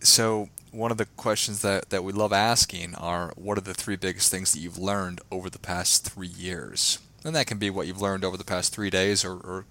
So, 0.00 0.48
one 0.70 0.90
of 0.90 0.98
the 0.98 1.06
questions 1.06 1.62
that, 1.62 1.90
that 1.90 2.04
we 2.04 2.12
love 2.12 2.32
asking 2.32 2.94
are 2.96 3.32
what 3.36 3.56
are 3.56 3.62
the 3.62 3.74
three 3.74 3.96
biggest 3.96 4.30
things 4.30 4.52
that 4.52 4.60
you've 4.60 4.78
learned 4.78 5.20
over 5.30 5.48
the 5.48 5.58
past 5.58 6.04
three 6.04 6.28
years? 6.28 6.98
And 7.24 7.34
that 7.34 7.46
can 7.46 7.58
be 7.58 7.70
what 7.70 7.86
you've 7.86 8.00
learned 8.00 8.24
over 8.24 8.36
the 8.36 8.44
past 8.44 8.74
three 8.74 8.90
days 8.90 9.24
or, 9.24 9.32
or 9.32 9.64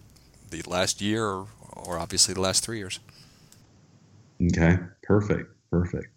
the 0.49 0.63
last 0.67 1.01
year 1.01 1.25
or, 1.25 1.47
or 1.71 1.99
obviously 1.99 2.33
the 2.33 2.41
last 2.41 2.63
three 2.63 2.79
years. 2.79 2.99
Okay, 4.41 4.77
perfect, 5.03 5.51
perfect. 5.71 6.07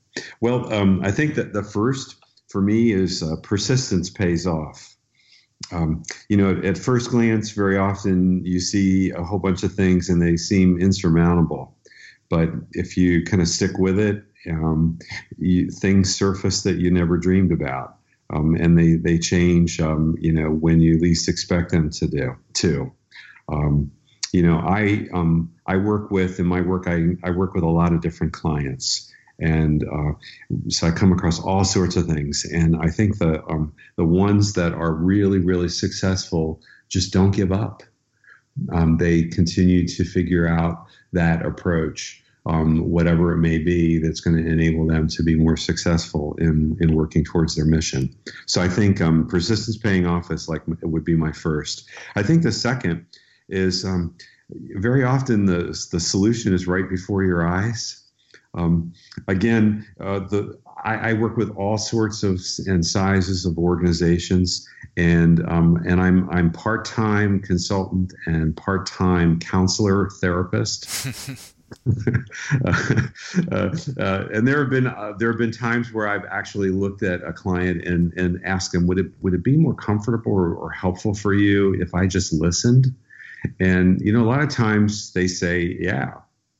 Well, 0.40 0.72
um, 0.72 1.00
I 1.02 1.10
think 1.10 1.34
that 1.36 1.52
the 1.52 1.62
first 1.62 2.16
for 2.48 2.60
me 2.60 2.92
is 2.92 3.22
uh, 3.22 3.36
persistence 3.42 4.10
pays 4.10 4.46
off. 4.46 4.96
Um, 5.72 6.02
you 6.28 6.36
know, 6.36 6.60
at 6.64 6.76
first 6.76 7.10
glance, 7.10 7.52
very 7.52 7.76
often 7.76 8.44
you 8.44 8.60
see 8.60 9.10
a 9.10 9.22
whole 9.22 9.38
bunch 9.38 9.62
of 9.62 9.72
things 9.72 10.08
and 10.08 10.20
they 10.20 10.36
seem 10.36 10.80
insurmountable. 10.80 11.76
But 12.28 12.50
if 12.72 12.96
you 12.96 13.24
kind 13.24 13.42
of 13.42 13.48
stick 13.48 13.78
with 13.78 13.98
it, 13.98 14.24
um, 14.48 14.98
you, 15.38 15.70
things 15.70 16.14
surface 16.14 16.62
that 16.62 16.78
you 16.78 16.90
never 16.90 17.18
dreamed 17.18 17.52
about. 17.52 17.96
Um, 18.32 18.54
and 18.54 18.78
they, 18.78 18.94
they 18.94 19.18
change, 19.18 19.80
um, 19.80 20.16
you 20.20 20.32
know, 20.32 20.50
when 20.50 20.80
you 20.80 20.98
least 20.98 21.28
expect 21.28 21.72
them 21.72 21.90
to 21.90 22.06
do, 22.06 22.36
too. 22.52 22.92
Um, 23.48 23.90
you 24.32 24.42
know, 24.42 24.58
I 24.58 25.08
um, 25.12 25.52
I 25.66 25.76
work 25.76 26.10
with 26.10 26.38
in 26.38 26.46
my 26.46 26.60
work 26.60 26.86
I, 26.86 27.16
I 27.24 27.30
work 27.30 27.54
with 27.54 27.64
a 27.64 27.68
lot 27.68 27.92
of 27.92 28.00
different 28.00 28.32
clients, 28.32 29.12
and 29.38 29.84
uh, 29.84 30.12
so 30.68 30.86
I 30.86 30.90
come 30.90 31.12
across 31.12 31.40
all 31.40 31.64
sorts 31.64 31.96
of 31.96 32.06
things. 32.06 32.44
And 32.44 32.76
I 32.76 32.88
think 32.88 33.18
the 33.18 33.44
um, 33.46 33.72
the 33.96 34.04
ones 34.04 34.54
that 34.54 34.72
are 34.72 34.92
really 34.92 35.38
really 35.38 35.68
successful 35.68 36.60
just 36.88 37.12
don't 37.12 37.32
give 37.32 37.52
up. 37.52 37.82
Um, 38.72 38.98
they 38.98 39.24
continue 39.24 39.86
to 39.86 40.04
figure 40.04 40.46
out 40.46 40.86
that 41.12 41.46
approach, 41.46 42.22
um, 42.46 42.90
whatever 42.90 43.32
it 43.32 43.38
may 43.38 43.58
be, 43.58 43.98
that's 43.98 44.20
going 44.20 44.36
to 44.36 44.48
enable 44.48 44.86
them 44.86 45.08
to 45.08 45.22
be 45.22 45.34
more 45.34 45.56
successful 45.56 46.36
in 46.38 46.76
in 46.80 46.94
working 46.94 47.24
towards 47.24 47.56
their 47.56 47.66
mission. 47.66 48.14
So 48.46 48.62
I 48.62 48.68
think 48.68 49.00
um, 49.00 49.26
persistence 49.26 49.76
paying 49.76 50.06
off 50.06 50.30
is 50.30 50.48
like 50.48 50.62
would 50.66 51.04
be 51.04 51.16
my 51.16 51.32
first. 51.32 51.88
I 52.14 52.22
think 52.22 52.42
the 52.42 52.52
second 52.52 53.06
is 53.50 53.84
um, 53.84 54.14
very 54.76 55.04
often 55.04 55.46
the 55.46 55.88
the 55.90 56.00
solution 56.00 56.54
is 56.54 56.66
right 56.66 56.88
before 56.88 57.22
your 57.22 57.46
eyes. 57.46 58.02
Um, 58.54 58.92
again, 59.28 59.86
uh, 60.00 60.20
the 60.20 60.58
I, 60.82 61.10
I, 61.10 61.12
work 61.12 61.36
with 61.36 61.50
all 61.56 61.78
sorts 61.78 62.22
of 62.22 62.40
and 62.66 62.84
sizes 62.84 63.46
of 63.46 63.58
organizations, 63.58 64.68
and 64.96 65.48
um, 65.48 65.76
and 65.86 66.00
I'm 66.00 66.28
I'm 66.30 66.50
part 66.50 66.84
time 66.84 67.40
consultant 67.40 68.12
and 68.26 68.56
part 68.56 68.86
time 68.86 69.38
counselor 69.38 70.10
therapist. 70.20 71.06
uh, 72.66 73.76
uh, 74.00 74.24
and 74.34 74.48
there 74.48 74.58
have 74.58 74.70
been 74.70 74.88
uh, 74.88 75.12
there 75.18 75.30
have 75.30 75.38
been 75.38 75.52
times 75.52 75.92
where 75.92 76.08
I've 76.08 76.24
actually 76.24 76.70
looked 76.70 77.04
at 77.04 77.22
a 77.22 77.32
client 77.32 77.84
and 77.84 78.12
and 78.14 78.40
asked 78.44 78.72
them 78.72 78.88
would 78.88 78.98
it 78.98 79.06
would 79.20 79.34
it 79.34 79.44
be 79.44 79.56
more 79.56 79.74
comfortable 79.74 80.32
or, 80.32 80.54
or 80.54 80.70
helpful 80.70 81.14
for 81.14 81.32
you 81.32 81.74
if 81.74 81.94
I 81.94 82.08
just 82.08 82.32
listened 82.32 82.86
and, 83.58 84.00
you 84.00 84.12
know, 84.12 84.22
a 84.22 84.28
lot 84.28 84.42
of 84.42 84.48
times 84.48 85.12
they 85.12 85.26
say, 85.26 85.76
yeah, 85.80 86.12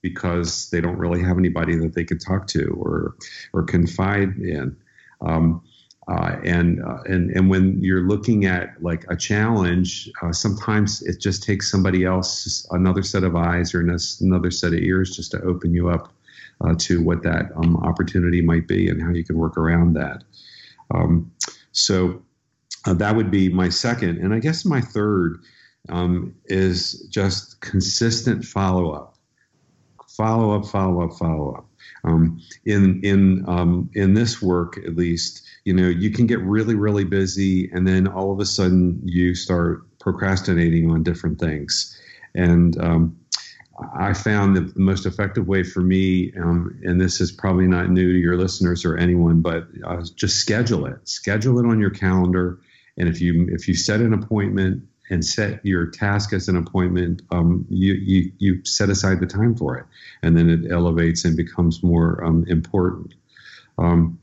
because 0.03 0.71
they 0.71 0.81
don't 0.81 0.97
really 0.97 1.23
have 1.23 1.39
anybody 1.39 1.77
that 1.77 1.95
they 1.95 2.05
could 2.05 2.21
talk 2.21 2.47
to 2.49 2.69
or, 2.81 3.17
or 3.53 3.63
confide 3.63 4.37
in. 4.39 4.77
Um, 5.21 5.63
uh, 6.09 6.37
and 6.45 6.83
uh, 6.83 6.99
and 7.05 7.31
and 7.31 7.49
when 7.49 7.79
you're 7.81 8.09
looking 8.09 8.45
at 8.45 8.83
like 8.83 9.05
a 9.09 9.17
challenge, 9.17 10.11
uh, 10.23 10.33
sometimes 10.33 11.03
it 11.03 11.21
just 11.21 11.43
takes 11.43 11.71
somebody 11.71 12.05
else, 12.05 12.67
another 12.73 13.03
set 13.03 13.23
of 13.23 13.37
eyes 13.37 13.75
or 13.75 13.81
another 13.81 14.51
set 14.51 14.73
of 14.73 14.81
ears, 14.81 15.15
just 15.15 15.31
to 15.31 15.41
open 15.43 15.73
you 15.73 15.89
up 15.89 16.13
uh, 16.63 16.75
to 16.79 17.01
what 17.01 17.23
that 17.23 17.53
um, 17.55 17.77
opportunity 17.77 18.43
might 18.43 18.67
be 18.67 18.89
and 18.89 19.01
how 19.01 19.11
you 19.11 19.25
can 19.25 19.37
work 19.37 19.57
around 19.57 19.93
that. 19.93 20.25
Um, 20.93 21.31
so 21.71 22.23
uh, 22.87 22.95
that 22.95 23.15
would 23.15 23.31
be 23.31 23.49
my 23.49 23.69
second, 23.69 24.19
and 24.19 24.35
I 24.35 24.41
guess 24.41 24.65
my 24.65 24.81
third 24.81 25.39
um, 25.89 26.35
is 26.47 27.07
just 27.11 27.61
consistent 27.61 28.45
follow 28.45 28.91
up, 28.93 29.17
follow 30.09 30.57
up, 30.57 30.67
follow 30.67 31.05
up, 31.05 31.17
follow 31.19 31.55
up. 31.55 31.67
Um, 32.05 32.41
in 32.65 33.01
in 33.03 33.45
um, 33.49 33.91
in 33.95 34.15
this 34.15 34.41
work, 34.41 34.79
at 34.87 34.97
least, 34.97 35.47
you 35.65 35.73
know, 35.73 35.89
you 35.89 36.11
can 36.11 36.27
get 36.27 36.41
really 36.41 36.75
really 36.75 37.05
busy, 37.05 37.71
and 37.73 37.87
then 37.87 38.07
all 38.07 38.33
of 38.33 38.41
a 38.41 38.47
sudden 38.47 39.01
you 39.05 39.35
start 39.35 39.83
procrastinating 39.99 40.91
on 40.91 41.03
different 41.03 41.39
things, 41.39 41.99
and 42.35 42.81
um, 42.83 43.17
I 43.95 44.13
found 44.13 44.57
the 44.57 44.73
most 44.77 45.07
effective 45.07 45.47
way 45.47 45.63
for 45.63 45.81
me, 45.81 46.33
um, 46.41 46.79
and 46.85 47.01
this 47.01 47.21
is 47.21 47.33
probably 47.33 47.67
not 47.67 47.91
new 47.91 48.13
to 48.13 48.19
your 48.19 48.37
listeners 48.37 48.85
or 48.85 48.97
anyone, 48.97 49.41
but 49.41 49.69
uh, 49.85 50.03
just 50.15 50.37
schedule 50.37 50.87
it. 50.87 51.09
Schedule 51.09 51.59
it 51.59 51.67
on 51.67 51.81
your 51.81 51.91
calendar, 51.91 52.61
and 52.97 53.09
if 53.09 53.21
you 53.21 53.49
if 53.51 53.69
you 53.69 53.75
set 53.75 54.01
an 54.01 54.15
appointment 54.15 54.85
and 55.11 55.25
set 55.25 55.65
your 55.65 55.87
task 55.87 56.33
as 56.33 56.49
an 56.49 56.57
appointment, 56.57 57.23
um, 57.31 57.67
you, 57.69 57.95
you, 57.95 58.33
you 58.39 58.65
set 58.65 58.89
aside 58.89 59.21
the 59.21 59.27
time 59.27 59.55
for 59.55 59.77
it, 59.77 59.85
and 60.23 60.37
then 60.37 60.49
it 60.49 60.71
elevates 60.71 61.25
and 61.25 61.37
becomes 61.37 61.83
more 61.83 62.23
um, 62.25 62.45
important. 62.47 63.15
Um, 63.79 64.19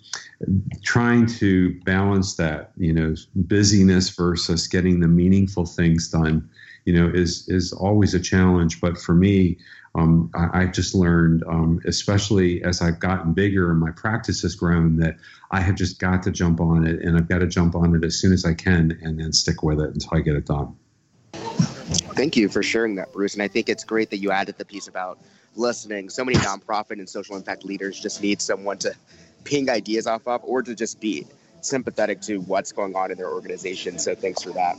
trying 0.83 1.25
to 1.25 1.79
balance 1.81 2.35
that, 2.35 2.71
you 2.77 2.93
know, 2.93 3.15
busyness 3.35 4.09
versus 4.11 4.67
getting 4.67 4.99
the 4.99 5.07
meaningful 5.07 5.65
things 5.65 6.09
done 6.09 6.47
you 6.87 6.93
know, 6.93 7.11
is 7.13 7.45
is 7.49 7.73
always 7.73 8.13
a 8.13 8.19
challenge. 8.19 8.79
But 8.79 8.97
for 8.97 9.13
me, 9.13 9.57
um, 9.93 10.31
I, 10.33 10.61
have 10.61 10.71
just 10.71 10.95
learned, 10.95 11.43
um, 11.45 11.81
especially 11.85 12.63
as 12.63 12.81
I've 12.81 13.01
gotten 13.01 13.33
bigger 13.33 13.69
and 13.71 13.79
my 13.79 13.91
practice 13.91 14.41
has 14.43 14.55
grown, 14.55 14.95
that 14.97 15.17
I 15.51 15.59
have 15.59 15.75
just 15.75 15.99
got 15.99 16.23
to 16.23 16.31
jump 16.31 16.61
on 16.61 16.87
it, 16.87 17.01
and 17.01 17.17
I've 17.17 17.27
got 17.27 17.39
to 17.39 17.47
jump 17.47 17.75
on 17.75 17.93
it 17.93 18.05
as 18.05 18.15
soon 18.17 18.31
as 18.31 18.45
I 18.45 18.53
can, 18.53 18.97
and 19.03 19.19
then 19.19 19.33
stick 19.33 19.63
with 19.63 19.81
it 19.81 19.89
until 19.89 20.17
I 20.17 20.21
get 20.21 20.37
it 20.37 20.45
done. 20.45 20.77
Thank 21.33 22.37
you 22.37 22.47
for 22.47 22.63
sharing 22.63 22.95
that, 22.95 23.11
Bruce. 23.11 23.33
And 23.33 23.43
I 23.43 23.49
think 23.49 23.67
it's 23.67 23.83
great 23.83 24.09
that 24.11 24.19
you 24.19 24.31
added 24.31 24.57
the 24.57 24.65
piece 24.65 24.87
about 24.87 25.19
listening. 25.57 26.09
So 26.09 26.23
many 26.23 26.37
nonprofit 26.37 26.99
and 26.99 27.09
social 27.09 27.35
impact 27.35 27.65
leaders 27.65 27.99
just 27.99 28.21
need 28.21 28.41
someone 28.41 28.77
to 28.77 28.95
ping 29.43 29.69
ideas 29.69 30.07
off 30.07 30.25
of 30.25 30.41
or 30.45 30.63
to 30.63 30.73
just 30.73 31.01
be 31.01 31.27
sympathetic 31.67 32.21
to 32.21 32.39
what's 32.41 32.71
going 32.71 32.95
on 32.95 33.11
in 33.11 33.17
their 33.17 33.31
organization. 33.31 33.99
So 33.99 34.15
thanks 34.15 34.43
for 34.43 34.51
that. 34.51 34.75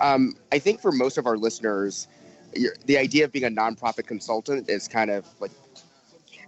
Um, 0.00 0.34
I 0.50 0.58
think 0.58 0.80
for 0.80 0.92
most 0.92 1.18
of 1.18 1.26
our 1.26 1.36
listeners, 1.36 2.08
the 2.86 2.98
idea 2.98 3.24
of 3.24 3.32
being 3.32 3.44
a 3.44 3.50
nonprofit 3.50 4.06
consultant 4.06 4.68
is 4.68 4.88
kind 4.88 5.10
of 5.10 5.26
like 5.40 5.50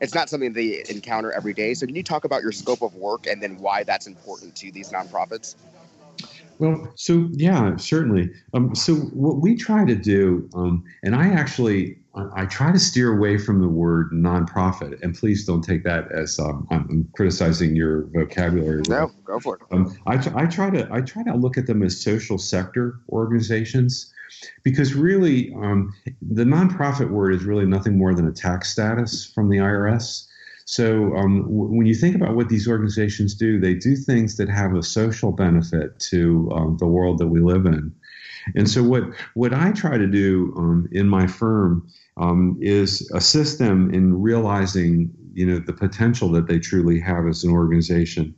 it's 0.00 0.14
not 0.14 0.28
something 0.28 0.52
they 0.52 0.84
encounter 0.88 1.32
every 1.32 1.54
day. 1.54 1.72
So 1.74 1.86
can 1.86 1.94
you 1.94 2.02
talk 2.02 2.24
about 2.24 2.42
your 2.42 2.52
scope 2.52 2.82
of 2.82 2.94
work 2.94 3.26
and 3.26 3.42
then 3.42 3.58
why 3.58 3.84
that's 3.84 4.06
important 4.06 4.54
to 4.56 4.72
these 4.72 4.90
nonprofits? 4.90 5.54
Well, 6.58 6.92
so 6.94 7.28
yeah, 7.32 7.76
certainly. 7.76 8.30
Um, 8.52 8.74
so 8.74 8.94
what 8.94 9.38
we 9.38 9.56
try 9.56 9.84
to 9.84 9.94
do, 9.94 10.48
um, 10.54 10.84
and 11.02 11.14
I 11.14 11.28
actually 11.28 11.98
I 12.16 12.46
try 12.46 12.70
to 12.70 12.78
steer 12.78 13.16
away 13.16 13.38
from 13.38 13.60
the 13.60 13.68
word 13.68 14.10
nonprofit, 14.12 15.02
and 15.02 15.16
please 15.16 15.44
don't 15.44 15.62
take 15.62 15.82
that 15.82 16.12
as 16.12 16.38
um, 16.38 16.66
I'm 16.70 17.08
criticizing 17.16 17.74
your 17.74 18.06
vocabulary. 18.12 18.82
No, 18.88 19.10
go 19.24 19.40
for 19.40 19.56
it. 19.56 19.62
Um, 19.72 19.96
I, 20.06 20.14
I 20.34 20.46
try 20.46 20.70
to 20.70 20.88
I 20.92 21.00
try 21.00 21.24
to 21.24 21.34
look 21.34 21.58
at 21.58 21.66
them 21.66 21.82
as 21.82 22.00
social 22.00 22.38
sector 22.38 23.00
organizations 23.08 24.12
because 24.62 24.94
really 24.94 25.52
um, 25.54 25.92
the 26.22 26.44
nonprofit 26.44 27.10
word 27.10 27.34
is 27.34 27.44
really 27.44 27.66
nothing 27.66 27.98
more 27.98 28.14
than 28.14 28.28
a 28.28 28.32
tax 28.32 28.70
status 28.70 29.24
from 29.34 29.48
the 29.48 29.58
IRS. 29.58 30.26
So 30.66 31.14
um, 31.16 31.42
w- 31.42 31.76
when 31.76 31.86
you 31.86 31.94
think 31.94 32.16
about 32.16 32.36
what 32.36 32.48
these 32.48 32.68
organizations 32.68 33.34
do, 33.34 33.60
they 33.60 33.74
do 33.74 33.96
things 33.96 34.36
that 34.36 34.48
have 34.48 34.74
a 34.74 34.82
social 34.82 35.32
benefit 35.32 35.98
to 36.10 36.50
um, 36.54 36.76
the 36.78 36.86
world 36.86 37.18
that 37.18 37.26
we 37.26 37.40
live 37.40 37.66
in. 37.66 37.92
And 38.54 38.68
so 38.68 38.82
what 38.82 39.04
what 39.34 39.52
I 39.52 39.72
try 39.72 39.98
to 39.98 40.06
do 40.06 40.54
um, 40.56 40.88
in 40.92 41.08
my 41.08 41.26
firm 41.26 41.86
um, 42.16 42.58
is 42.60 43.10
assist 43.12 43.58
them 43.58 43.92
in 43.92 44.20
realizing 44.20 45.10
you 45.32 45.46
know 45.46 45.58
the 45.58 45.72
potential 45.72 46.30
that 46.32 46.46
they 46.46 46.58
truly 46.58 47.00
have 47.00 47.26
as 47.26 47.44
an 47.44 47.50
organization, 47.50 48.34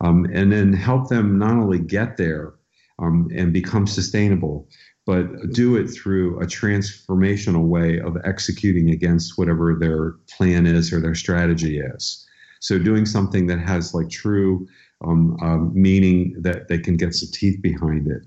um, 0.00 0.26
and 0.32 0.52
then 0.52 0.72
help 0.72 1.08
them 1.08 1.38
not 1.38 1.52
only 1.52 1.78
get 1.78 2.16
there 2.16 2.54
um, 2.98 3.28
and 3.34 3.52
become 3.52 3.86
sustainable, 3.86 4.68
but 5.06 5.52
do 5.52 5.76
it 5.76 5.88
through 5.88 6.40
a 6.40 6.46
transformational 6.46 7.66
way 7.66 7.98
of 8.00 8.16
executing 8.24 8.90
against 8.90 9.38
whatever 9.38 9.74
their 9.74 10.12
plan 10.36 10.66
is 10.66 10.92
or 10.92 11.00
their 11.00 11.14
strategy 11.14 11.78
is. 11.80 12.26
So 12.60 12.78
doing 12.78 13.06
something 13.06 13.46
that 13.46 13.60
has 13.60 13.94
like 13.94 14.10
true 14.10 14.66
um, 15.04 15.36
um, 15.40 15.72
meaning 15.74 16.34
that 16.40 16.68
they 16.68 16.78
can 16.78 16.96
get 16.96 17.14
some 17.14 17.28
teeth 17.32 17.62
behind 17.62 18.08
it. 18.08 18.26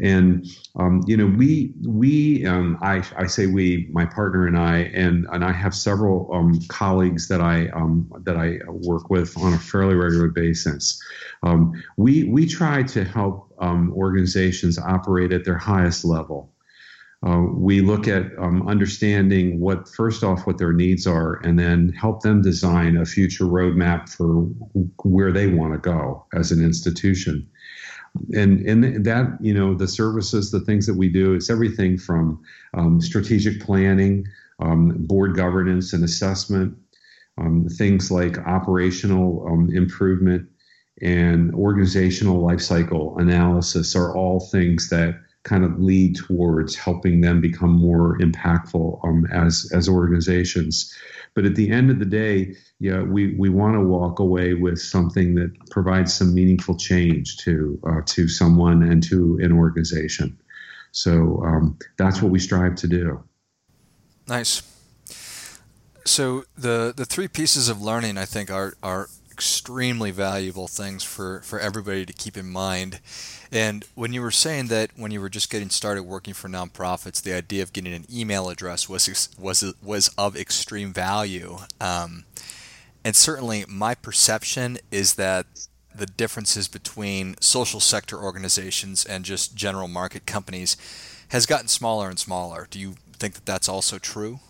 And 0.00 0.46
um, 0.76 1.02
you 1.06 1.16
know, 1.16 1.26
we 1.26 1.74
we 1.86 2.46
um, 2.46 2.78
I, 2.80 3.04
I 3.16 3.26
say 3.26 3.46
we, 3.46 3.88
my 3.92 4.06
partner 4.06 4.46
and 4.46 4.58
I, 4.58 4.90
and 4.94 5.26
and 5.30 5.44
I 5.44 5.52
have 5.52 5.74
several 5.74 6.30
um, 6.32 6.60
colleagues 6.68 7.28
that 7.28 7.40
I 7.40 7.68
um, 7.68 8.10
that 8.24 8.36
I 8.36 8.58
work 8.68 9.10
with 9.10 9.36
on 9.38 9.52
a 9.52 9.58
fairly 9.58 9.94
regular 9.94 10.28
basis. 10.28 11.00
Um, 11.42 11.82
we 11.96 12.24
we 12.24 12.46
try 12.46 12.82
to 12.84 13.04
help 13.04 13.54
um, 13.58 13.92
organizations 13.94 14.78
operate 14.78 15.32
at 15.32 15.44
their 15.44 15.58
highest 15.58 16.04
level. 16.04 16.50
Uh, 17.24 17.46
we 17.52 17.80
look 17.80 18.08
at 18.08 18.36
um, 18.36 18.66
understanding 18.66 19.60
what, 19.60 19.88
first 19.88 20.24
off, 20.24 20.44
what 20.44 20.58
their 20.58 20.72
needs 20.72 21.06
are, 21.06 21.34
and 21.44 21.56
then 21.56 21.90
help 21.90 22.20
them 22.22 22.42
design 22.42 22.96
a 22.96 23.06
future 23.06 23.44
roadmap 23.44 24.08
for 24.08 24.42
where 25.04 25.30
they 25.30 25.46
want 25.46 25.72
to 25.72 25.78
go 25.78 26.26
as 26.34 26.50
an 26.50 26.64
institution 26.64 27.48
and 28.34 28.60
and 28.66 29.04
that 29.04 29.38
you 29.40 29.54
know 29.54 29.74
the 29.74 29.88
services 29.88 30.50
the 30.50 30.60
things 30.60 30.86
that 30.86 30.94
we 30.94 31.08
do 31.08 31.34
it's 31.34 31.50
everything 31.50 31.96
from 31.96 32.42
um, 32.74 33.00
strategic 33.00 33.60
planning 33.60 34.26
um, 34.60 34.94
board 35.06 35.34
governance 35.34 35.92
and 35.92 36.04
assessment 36.04 36.76
um, 37.38 37.66
things 37.68 38.10
like 38.10 38.38
operational 38.38 39.46
um, 39.48 39.70
improvement 39.74 40.46
and 41.00 41.54
organizational 41.54 42.40
life 42.44 42.60
cycle 42.60 43.18
analysis 43.18 43.96
are 43.96 44.14
all 44.14 44.40
things 44.40 44.90
that 44.90 45.14
kind 45.44 45.64
of 45.64 45.80
lead 45.80 46.16
towards 46.16 46.76
helping 46.76 47.20
them 47.20 47.40
become 47.40 47.72
more 47.72 48.18
impactful 48.18 49.04
um, 49.04 49.26
as 49.32 49.70
as 49.74 49.88
organizations 49.88 50.94
but 51.34 51.46
at 51.46 51.54
the 51.54 51.70
end 51.70 51.90
of 51.90 51.98
the 51.98 52.04
day, 52.04 52.54
yeah, 52.78 53.02
we, 53.02 53.34
we 53.36 53.48
want 53.48 53.74
to 53.74 53.80
walk 53.80 54.18
away 54.18 54.54
with 54.54 54.78
something 54.78 55.34
that 55.36 55.50
provides 55.70 56.12
some 56.12 56.34
meaningful 56.34 56.76
change 56.76 57.38
to 57.38 57.80
uh, 57.86 58.00
to 58.06 58.28
someone 58.28 58.82
and 58.82 59.02
to 59.04 59.38
an 59.42 59.52
organization. 59.52 60.38
So 60.90 61.42
um, 61.44 61.78
that's 61.96 62.20
what 62.20 62.30
we 62.30 62.38
strive 62.38 62.74
to 62.76 62.88
do. 62.88 63.22
Nice. 64.28 64.62
So 66.04 66.44
the 66.56 66.92
the 66.94 67.06
three 67.06 67.28
pieces 67.28 67.68
of 67.68 67.80
learning 67.80 68.18
I 68.18 68.26
think 68.26 68.50
are 68.50 68.74
are 68.82 69.08
extremely 69.32 70.10
valuable 70.10 70.68
things 70.68 71.02
for, 71.02 71.40
for 71.40 71.58
everybody 71.58 72.04
to 72.04 72.12
keep 72.12 72.36
in 72.36 72.48
mind. 72.48 73.00
And 73.50 73.84
when 73.94 74.12
you 74.12 74.20
were 74.20 74.30
saying 74.30 74.68
that 74.68 74.90
when 74.94 75.10
you 75.10 75.20
were 75.20 75.30
just 75.30 75.50
getting 75.50 75.70
started 75.70 76.04
working 76.04 76.34
for 76.34 76.48
nonprofits, 76.48 77.22
the 77.22 77.32
idea 77.32 77.62
of 77.62 77.72
getting 77.72 77.94
an 77.94 78.04
email 78.12 78.48
address 78.48 78.88
was 78.88 79.28
was 79.38 79.74
was 79.82 80.08
of 80.16 80.36
extreme 80.36 80.92
value. 80.92 81.58
Um, 81.80 82.24
and 83.04 83.16
certainly, 83.16 83.64
my 83.68 83.94
perception 83.94 84.78
is 84.90 85.14
that 85.14 85.46
the 85.94 86.06
differences 86.06 86.68
between 86.68 87.36
social 87.40 87.80
sector 87.80 88.18
organizations 88.18 89.04
and 89.04 89.24
just 89.24 89.54
general 89.54 89.88
market 89.88 90.24
companies 90.24 90.76
has 91.28 91.46
gotten 91.46 91.68
smaller 91.68 92.08
and 92.08 92.18
smaller. 92.18 92.66
Do 92.70 92.78
you 92.78 92.94
think 93.18 93.34
that 93.34 93.46
that's 93.46 93.68
also 93.68 93.98
true? 93.98 94.40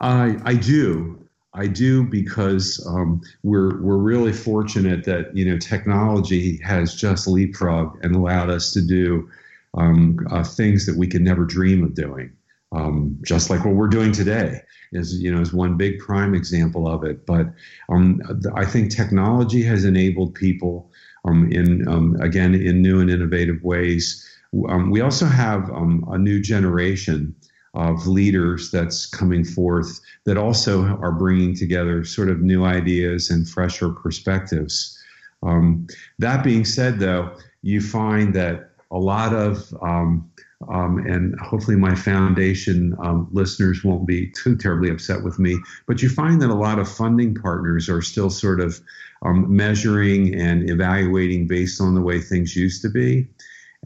I 0.00 0.36
I 0.44 0.54
do. 0.54 1.18
I 1.54 1.68
do 1.68 2.04
because 2.04 2.84
um, 2.86 3.22
we're 3.42 3.80
we're 3.80 3.96
really 3.96 4.32
fortunate 4.32 5.04
that 5.04 5.34
you 5.36 5.44
know 5.44 5.56
technology 5.56 6.58
has 6.58 6.94
just 6.94 7.28
leapfrogged 7.28 8.04
and 8.04 8.14
allowed 8.14 8.50
us 8.50 8.72
to 8.72 8.82
do 8.82 9.30
um, 9.74 10.18
uh, 10.30 10.42
things 10.42 10.84
that 10.86 10.96
we 10.96 11.06
could 11.06 11.22
never 11.22 11.44
dream 11.44 11.84
of 11.84 11.94
doing. 11.94 12.32
Um, 12.72 13.18
just 13.22 13.50
like 13.50 13.64
what 13.64 13.74
we're 13.74 13.86
doing 13.86 14.10
today 14.10 14.60
is 14.92 15.20
you 15.20 15.32
know 15.32 15.40
is 15.40 15.52
one 15.52 15.76
big 15.76 16.00
prime 16.00 16.34
example 16.34 16.88
of 16.88 17.04
it. 17.04 17.24
But 17.24 17.46
um, 17.88 18.20
I 18.54 18.64
think 18.64 18.90
technology 18.90 19.62
has 19.62 19.84
enabled 19.84 20.34
people 20.34 20.90
um, 21.24 21.50
in 21.52 21.86
um, 21.86 22.16
again 22.20 22.54
in 22.54 22.82
new 22.82 23.00
and 23.00 23.08
innovative 23.08 23.62
ways. 23.62 24.28
we 24.52 25.00
also 25.00 25.26
have 25.26 25.70
a 25.70 26.18
new 26.18 26.40
generation 26.40 27.34
of 27.74 28.06
leaders 28.06 28.70
that's 28.70 29.06
coming 29.06 29.44
forth 29.44 30.00
that 30.24 30.36
also 30.36 30.84
are 30.84 31.12
bringing 31.12 31.54
together 31.54 32.04
sort 32.04 32.28
of 32.28 32.40
new 32.40 32.64
ideas 32.64 33.30
and 33.30 33.48
fresher 33.48 33.90
perspectives. 33.90 34.98
Um, 35.42 35.86
that 36.18 36.44
being 36.44 36.64
said, 36.64 36.98
though, 36.98 37.36
you 37.62 37.80
find 37.80 38.34
that 38.34 38.70
a 38.90 38.98
lot 38.98 39.34
of 39.34 39.74
um, 39.82 40.30
um, 40.68 40.98
and 40.98 41.38
hopefully 41.40 41.76
my 41.76 41.94
foundation 41.94 42.96
um, 43.02 43.28
listeners 43.32 43.84
won't 43.84 44.06
be 44.06 44.30
too 44.30 44.56
terribly 44.56 44.90
upset 44.90 45.22
with 45.22 45.38
me, 45.38 45.58
but 45.86 46.00
you 46.00 46.08
find 46.08 46.40
that 46.40 46.48
a 46.48 46.54
lot 46.54 46.78
of 46.78 46.88
funding 46.88 47.34
partners 47.34 47.88
are 47.88 48.00
still 48.00 48.30
sort 48.30 48.60
of 48.60 48.80
um, 49.22 49.54
measuring 49.54 50.34
and 50.34 50.70
evaluating 50.70 51.46
based 51.46 51.80
on 51.80 51.94
the 51.94 52.00
way 52.00 52.20
things 52.20 52.56
used 52.56 52.80
to 52.82 52.88
be 52.88 53.28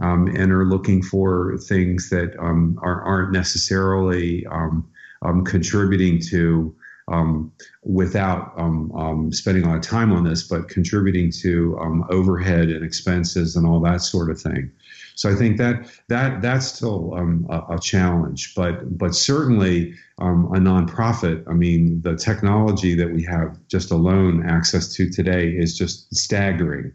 um, 0.03 0.29
and 0.29 0.53
are 0.53 0.65
looking 0.65 1.03
for 1.03 1.59
things 1.59 2.11
that 2.11 2.39
um, 2.39 2.79
are, 2.83 3.03
aren't 3.03 3.33
necessarily 3.33 4.47
um, 4.47 4.89
um 5.23 5.45
contributing 5.45 6.21
to 6.21 6.75
um, 7.09 7.53
without 7.83 8.53
um, 8.59 9.33
spending 9.33 9.65
a 9.65 9.69
lot 9.69 9.77
of 9.77 9.83
time 9.83 10.13
on 10.13 10.25
this, 10.25 10.43
but 10.43 10.69
contributing 10.69 11.33
to 11.41 11.79
overhead 12.11 12.69
and 12.69 12.85
expenses 12.85 13.57
and 13.57 13.67
all 13.67 13.81
that 13.81 14.03
sort 14.03 14.31
of 14.31 14.41
thing. 14.41 14.71
So 15.15 15.29
I 15.29 15.35
think 15.35 15.57
that 15.57 15.91
that 16.09 16.43
that's 16.43 16.67
still 16.67 17.13
a, 17.51 17.75
a, 17.75 17.79
challenge, 17.81 18.55
but 18.55 18.97
but 18.97 19.17
certainly 19.17 19.95
a 20.19 20.59
nonprofit. 20.61 21.43
I 21.49 21.55
mean, 21.55 22.03
the 22.03 22.15
technology 22.15 22.95
that 22.95 23.11
we 23.11 23.25
have 23.25 23.59
just 23.67 23.91
alone 23.91 24.49
access 24.49 24.93
to 24.95 25.11
today 25.11 25.49
is 25.49 25.77
just 25.77 26.15
staggering. 26.15 26.93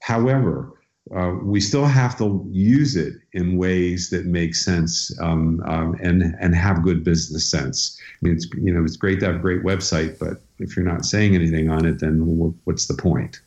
however, 0.00 0.72
uh, 1.14 1.34
we 1.42 1.60
still 1.60 1.86
have 1.86 2.18
to 2.18 2.44
use 2.50 2.96
it 2.96 3.14
in 3.32 3.56
ways 3.56 4.10
that 4.10 4.26
make 4.26 4.54
sense 4.54 5.16
um, 5.20 5.62
um, 5.66 5.94
and 6.02 6.36
and 6.40 6.54
have 6.54 6.82
good 6.82 7.04
business 7.04 7.50
sense. 7.50 7.98
I 8.00 8.26
mean, 8.26 8.34
it's 8.34 8.46
you 8.54 8.72
know 8.72 8.84
it's 8.84 8.96
great 8.96 9.20
to 9.20 9.26
have 9.26 9.36
a 9.36 9.38
great 9.38 9.62
website, 9.62 10.18
but 10.18 10.42
if 10.58 10.76
you're 10.76 10.84
not 10.84 11.04
saying 11.04 11.34
anything 11.34 11.70
on 11.70 11.86
it, 11.86 12.00
then 12.00 12.54
what's 12.64 12.86
the 12.86 12.94
point? 12.94 13.40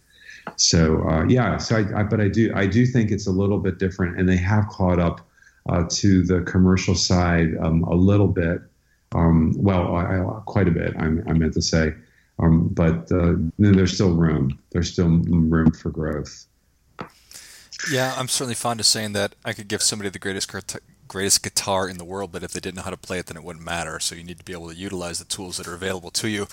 So 0.56 1.08
uh, 1.08 1.26
yeah, 1.28 1.58
so 1.58 1.78
I, 1.78 2.00
I, 2.00 2.04
but 2.04 2.20
I 2.20 2.28
do 2.28 2.52
I 2.56 2.66
do 2.66 2.86
think 2.86 3.12
it's 3.12 3.28
a 3.28 3.32
little 3.32 3.60
bit 3.60 3.78
different, 3.78 4.20
and 4.20 4.28
they 4.28 4.38
have 4.38 4.68
caught 4.68 5.00
up 5.00 5.22
uh, 5.70 5.84
to 5.90 6.24
the 6.24 6.42
commercial 6.42 6.96
side 6.96 7.50
um, 7.62 7.84
a 7.84 7.96
little 7.96 8.28
bit. 8.28 8.62
Um, 9.14 9.54
well, 9.58 9.96
I, 9.96 10.42
quite 10.46 10.68
a 10.68 10.72
bit. 10.72 10.96
I, 10.98 11.06
I 11.06 11.34
meant 11.34 11.54
to 11.54 11.62
say, 11.62 11.94
um, 12.40 12.70
but 12.70 13.12
uh, 13.12 13.34
there's 13.60 13.94
still 13.94 14.16
room. 14.16 14.58
There's 14.72 14.92
still 14.92 15.10
room 15.10 15.72
for 15.72 15.90
growth. 15.90 16.48
Yeah, 17.90 18.14
I'm 18.18 18.28
certainly 18.28 18.56
fond 18.56 18.80
of 18.80 18.86
saying 18.86 19.14
that 19.14 19.36
I 19.44 19.54
could 19.54 19.68
give 19.68 19.82
somebody 19.82 20.10
the 20.10 20.20
greatest 20.20 20.52
greatest 21.08 21.44
guitar 21.44 21.90
in 21.90 21.98
the 21.98 22.06
world, 22.06 22.32
but 22.32 22.42
if 22.42 22.54
they 22.54 22.60
didn't 22.62 22.78
know 22.78 22.84
how 22.84 22.90
to 22.90 22.96
play 22.96 23.20
it, 23.20 23.26
then 23.26 23.36
it 23.36 23.44
wouldn't 23.44 23.66
matter. 23.66 24.00
So 24.00 24.16
you 24.16 24.24
need 24.24 24.38
to 24.38 24.46
be 24.46 24.54
able 24.54 24.70
to 24.70 24.76
utilize 24.76 25.20
the 25.20 25.26
tools 25.26 25.58
that 25.58 25.68
are 25.68 25.74
available 25.74 26.10
to 26.12 26.30
you. 26.30 26.48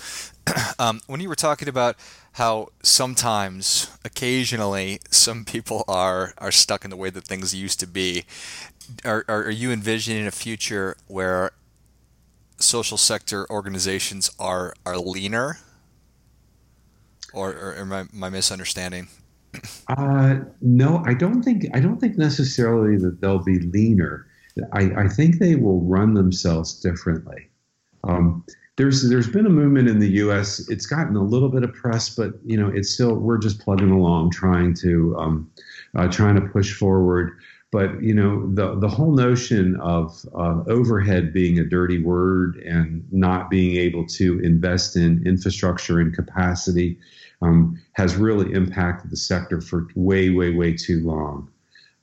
um, 0.79 0.99
when 1.07 1.21
you 1.21 1.29
were 1.29 1.35
talking 1.35 1.69
about 1.69 1.95
how 2.33 2.67
sometimes, 2.83 3.89
occasionally, 4.03 4.99
some 5.09 5.45
people 5.45 5.85
are 5.87 6.33
are 6.39 6.51
stuck 6.51 6.83
in 6.83 6.89
the 6.89 6.97
way 6.97 7.09
that 7.09 7.25
things 7.25 7.55
used 7.55 7.79
to 7.79 7.87
be, 7.87 8.25
are, 9.05 9.23
are, 9.29 9.45
are 9.45 9.49
you 9.49 9.71
envisioning 9.71 10.27
a 10.27 10.31
future 10.31 10.97
where 11.07 11.51
social 12.57 12.97
sector 12.97 13.49
organizations 13.49 14.29
are 14.39 14.73
are 14.85 14.97
leaner? 14.97 15.59
Or, 17.31 17.51
or 17.51 17.75
am 17.75 17.93
I, 17.93 17.99
am 17.99 18.23
I 18.23 18.29
misunderstanding? 18.29 19.07
Uh, 19.87 20.39
no, 20.61 21.03
I 21.05 21.13
don't 21.13 21.41
think 21.41 21.65
I 21.73 21.79
don't 21.79 21.99
think 21.99 22.17
necessarily 22.17 22.97
that 22.97 23.21
they'll 23.21 23.43
be 23.43 23.59
leaner. 23.59 24.27
I, 24.73 24.91
I 25.03 25.07
think 25.07 25.39
they 25.39 25.55
will 25.55 25.81
run 25.81 26.13
themselves 26.13 26.79
differently. 26.79 27.49
Um, 28.03 28.43
there's 28.77 29.09
there's 29.09 29.29
been 29.29 29.45
a 29.45 29.49
movement 29.49 29.89
in 29.89 29.99
the 29.99 30.09
U.S. 30.23 30.69
It's 30.69 30.85
gotten 30.85 31.15
a 31.15 31.21
little 31.21 31.49
bit 31.49 31.63
of 31.63 31.73
press, 31.73 32.09
but 32.09 32.33
you 32.45 32.55
know 32.55 32.69
it's 32.69 32.89
still 32.89 33.15
we're 33.15 33.37
just 33.37 33.59
plugging 33.59 33.91
along, 33.91 34.31
trying 34.31 34.73
to 34.75 35.17
um, 35.17 35.51
uh, 35.95 36.07
trying 36.07 36.35
to 36.35 36.47
push 36.47 36.73
forward. 36.73 37.37
But 37.71 38.01
you 38.01 38.13
know 38.13 38.49
the 38.53 38.79
the 38.79 38.87
whole 38.87 39.11
notion 39.11 39.75
of 39.81 40.25
uh, 40.33 40.63
overhead 40.67 41.33
being 41.33 41.59
a 41.59 41.65
dirty 41.65 42.01
word 42.01 42.55
and 42.57 43.05
not 43.11 43.49
being 43.49 43.75
able 43.75 44.05
to 44.07 44.39
invest 44.39 44.95
in 44.95 45.27
infrastructure 45.27 45.99
and 45.99 46.13
capacity 46.13 46.97
um, 47.41 47.81
has 47.93 48.15
really 48.15 48.53
impacted 48.53 49.11
the 49.11 49.17
sector 49.17 49.61
for 49.61 49.87
way 49.95 50.29
way 50.29 50.53
way 50.53 50.73
too 50.73 51.05
long. 51.05 51.49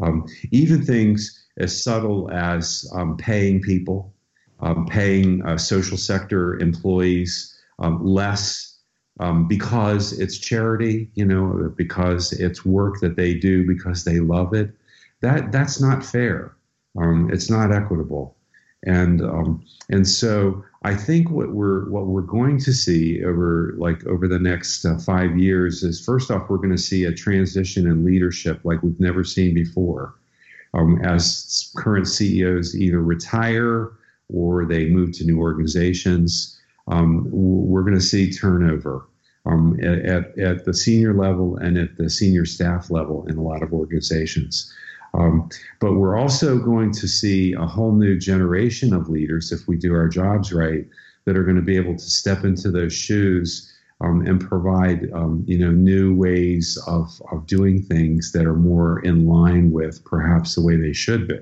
Um, 0.00 0.26
even 0.50 0.84
things 0.84 1.44
as 1.58 1.82
subtle 1.82 2.30
as 2.30 2.90
um, 2.94 3.16
paying 3.16 3.62
people, 3.62 4.12
um, 4.60 4.86
paying 4.86 5.44
uh, 5.44 5.56
social 5.56 5.96
sector 5.96 6.58
employees 6.58 7.56
um, 7.78 8.04
less 8.04 8.78
um, 9.20 9.48
because 9.48 10.18
it's 10.18 10.36
charity, 10.36 11.10
you 11.14 11.24
know, 11.24 11.72
because 11.76 12.32
it's 12.34 12.64
work 12.66 13.00
that 13.00 13.16
they 13.16 13.32
do 13.34 13.66
because 13.66 14.04
they 14.04 14.20
love 14.20 14.52
it. 14.52 14.70
That 15.22 15.50
that's 15.52 15.80
not 15.80 16.04
fair. 16.04 16.54
It's 16.98 17.50
not 17.50 17.72
equitable, 17.72 18.36
and 18.84 19.22
um, 19.22 19.64
and 19.88 20.06
so 20.06 20.64
I 20.82 20.94
think 20.94 21.30
what 21.30 21.52
we're 21.52 21.88
what 21.88 22.06
we're 22.06 22.22
going 22.22 22.58
to 22.60 22.72
see 22.72 23.24
over 23.24 23.74
like 23.78 24.04
over 24.06 24.28
the 24.28 24.38
next 24.38 24.84
uh, 24.84 24.98
five 24.98 25.38
years 25.38 25.82
is 25.82 26.04
first 26.04 26.30
off 26.30 26.48
we're 26.48 26.58
going 26.58 26.70
to 26.70 26.78
see 26.78 27.04
a 27.04 27.12
transition 27.12 27.86
in 27.86 28.04
leadership 28.04 28.60
like 28.64 28.82
we've 28.82 29.00
never 29.00 29.24
seen 29.24 29.54
before 29.54 30.14
um, 30.74 31.00
as 31.02 31.72
current 31.76 32.06
CEOs 32.06 32.76
either 32.76 33.02
retire 33.02 33.92
or 34.32 34.64
they 34.64 34.86
move 34.86 35.12
to 35.12 35.24
new 35.24 35.38
organizations. 35.38 36.60
Um, 36.88 37.28
we're 37.30 37.82
going 37.82 37.94
to 37.94 38.00
see 38.00 38.32
turnover 38.32 39.06
um, 39.46 39.78
at, 39.82 40.38
at 40.38 40.64
the 40.64 40.74
senior 40.74 41.14
level 41.14 41.56
and 41.56 41.76
at 41.76 41.96
the 41.96 42.10
senior 42.10 42.44
staff 42.44 42.90
level 42.90 43.26
in 43.28 43.36
a 43.36 43.42
lot 43.42 43.62
of 43.62 43.72
organizations. 43.72 44.72
Um, 45.14 45.48
but 45.80 45.94
we're 45.94 46.16
also 46.16 46.58
going 46.58 46.92
to 46.92 47.08
see 47.08 47.52
a 47.54 47.64
whole 47.66 47.92
new 47.92 48.18
generation 48.18 48.92
of 48.92 49.08
leaders, 49.08 49.52
if 49.52 49.66
we 49.66 49.76
do 49.76 49.94
our 49.94 50.08
jobs 50.08 50.52
right, 50.52 50.86
that 51.24 51.36
are 51.36 51.44
going 51.44 51.56
to 51.56 51.62
be 51.62 51.76
able 51.76 51.94
to 51.94 52.10
step 52.10 52.44
into 52.44 52.70
those 52.70 52.92
shoes 52.92 53.72
um, 54.00 54.26
and 54.26 54.40
provide 54.40 55.10
um, 55.12 55.42
you 55.46 55.58
know 55.58 55.70
new 55.70 56.14
ways 56.14 56.78
of, 56.86 57.20
of 57.32 57.46
doing 57.46 57.82
things 57.82 58.32
that 58.32 58.46
are 58.46 58.56
more 58.56 59.00
in 59.00 59.26
line 59.26 59.70
with 59.72 60.04
perhaps 60.04 60.54
the 60.54 60.62
way 60.62 60.76
they 60.76 60.92
should 60.92 61.26
be, 61.28 61.40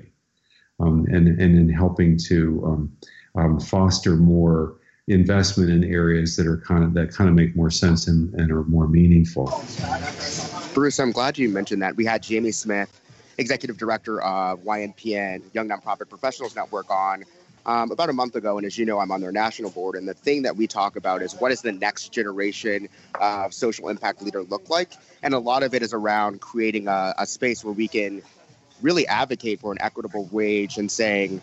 um, 0.79 1.05
and 1.09 1.27
and 1.27 1.57
in 1.57 1.69
helping 1.69 2.17
to 2.17 2.63
um, 2.65 2.97
um, 3.35 3.59
foster 3.59 4.15
more 4.15 4.77
investment 5.07 5.69
in 5.69 5.83
areas 5.83 6.35
that 6.35 6.47
are 6.47 6.57
kind 6.57 6.83
of 6.83 6.93
that 6.93 7.13
kind 7.13 7.29
of 7.29 7.35
make 7.35 7.55
more 7.55 7.69
sense 7.69 8.07
and, 8.07 8.33
and 8.35 8.51
are 8.51 8.63
more 8.63 8.87
meaningful. 8.87 9.63
Bruce, 10.73 10.99
I'm 10.99 11.11
glad 11.11 11.37
you 11.37 11.49
mentioned 11.49 11.81
that. 11.81 11.95
We 11.95 12.05
had 12.05 12.23
Jamie 12.23 12.51
Smith, 12.51 13.01
executive 13.37 13.77
director 13.77 14.21
of 14.21 14.61
YNPN, 14.63 15.41
Young 15.53 15.69
Nonprofit 15.69 16.09
Professionals 16.09 16.55
Network, 16.55 16.89
on 16.89 17.23
um, 17.65 17.91
about 17.91 18.09
a 18.09 18.13
month 18.13 18.35
ago. 18.35 18.57
And 18.57 18.65
as 18.65 18.77
you 18.77 18.85
know, 18.85 18.99
I'm 18.99 19.11
on 19.11 19.21
their 19.21 19.31
national 19.31 19.71
board. 19.71 19.95
And 19.95 20.07
the 20.07 20.13
thing 20.13 20.43
that 20.43 20.55
we 20.55 20.67
talk 20.67 20.95
about 20.95 21.21
is 21.21 21.33
what 21.33 21.49
does 21.49 21.61
the 21.61 21.71
next 21.71 22.09
generation 22.09 22.87
of 23.19 23.53
social 23.53 23.89
impact 23.89 24.21
leader 24.21 24.43
look 24.43 24.69
like? 24.69 24.93
And 25.23 25.33
a 25.33 25.39
lot 25.39 25.63
of 25.63 25.73
it 25.73 25.81
is 25.81 25.93
around 25.93 26.41
creating 26.41 26.87
a, 26.87 27.13
a 27.17 27.25
space 27.25 27.63
where 27.63 27.73
we 27.73 27.87
can 27.87 28.21
really 28.81 29.07
advocate 29.07 29.59
for 29.59 29.71
an 29.71 29.77
equitable 29.81 30.29
wage 30.31 30.77
and 30.77 30.91
saying, 30.91 31.41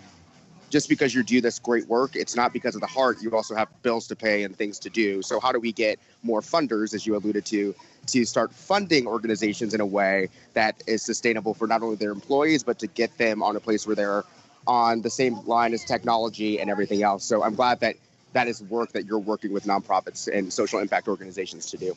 just 0.70 0.88
because 0.88 1.14
you 1.14 1.22
do 1.22 1.40
this 1.40 1.58
great 1.58 1.86
work, 1.86 2.16
it's 2.16 2.34
not 2.34 2.52
because 2.52 2.74
of 2.74 2.80
the 2.80 2.86
heart. 2.86 3.20
You 3.20 3.30
also 3.36 3.54
have 3.54 3.68
bills 3.82 4.06
to 4.08 4.16
pay 4.16 4.42
and 4.42 4.56
things 4.56 4.78
to 4.80 4.90
do. 4.90 5.20
So, 5.20 5.38
how 5.38 5.52
do 5.52 5.60
we 5.60 5.70
get 5.70 5.98
more 6.22 6.40
funders, 6.40 6.94
as 6.94 7.06
you 7.06 7.14
alluded 7.14 7.44
to, 7.46 7.74
to 8.06 8.24
start 8.24 8.52
funding 8.52 9.06
organizations 9.06 9.74
in 9.74 9.80
a 9.80 9.86
way 9.86 10.28
that 10.54 10.82
is 10.86 11.02
sustainable 11.02 11.54
for 11.54 11.66
not 11.66 11.82
only 11.82 11.96
their 11.96 12.10
employees, 12.10 12.62
but 12.62 12.78
to 12.80 12.86
get 12.86 13.16
them 13.18 13.42
on 13.42 13.56
a 13.56 13.60
place 13.60 13.86
where 13.86 13.96
they're 13.96 14.24
on 14.66 15.02
the 15.02 15.10
same 15.10 15.44
line 15.46 15.74
as 15.74 15.84
technology 15.84 16.60
and 16.60 16.70
everything 16.70 17.02
else. 17.02 17.24
So 17.24 17.42
I'm 17.42 17.54
glad 17.54 17.80
that 17.80 17.96
that 18.32 18.48
is 18.48 18.62
work 18.62 18.92
that 18.92 19.06
you're 19.06 19.18
working 19.18 19.52
with 19.52 19.64
nonprofits 19.64 20.28
and 20.32 20.52
social 20.52 20.78
impact 20.78 21.08
organizations 21.08 21.70
to 21.70 21.76
do. 21.76 21.96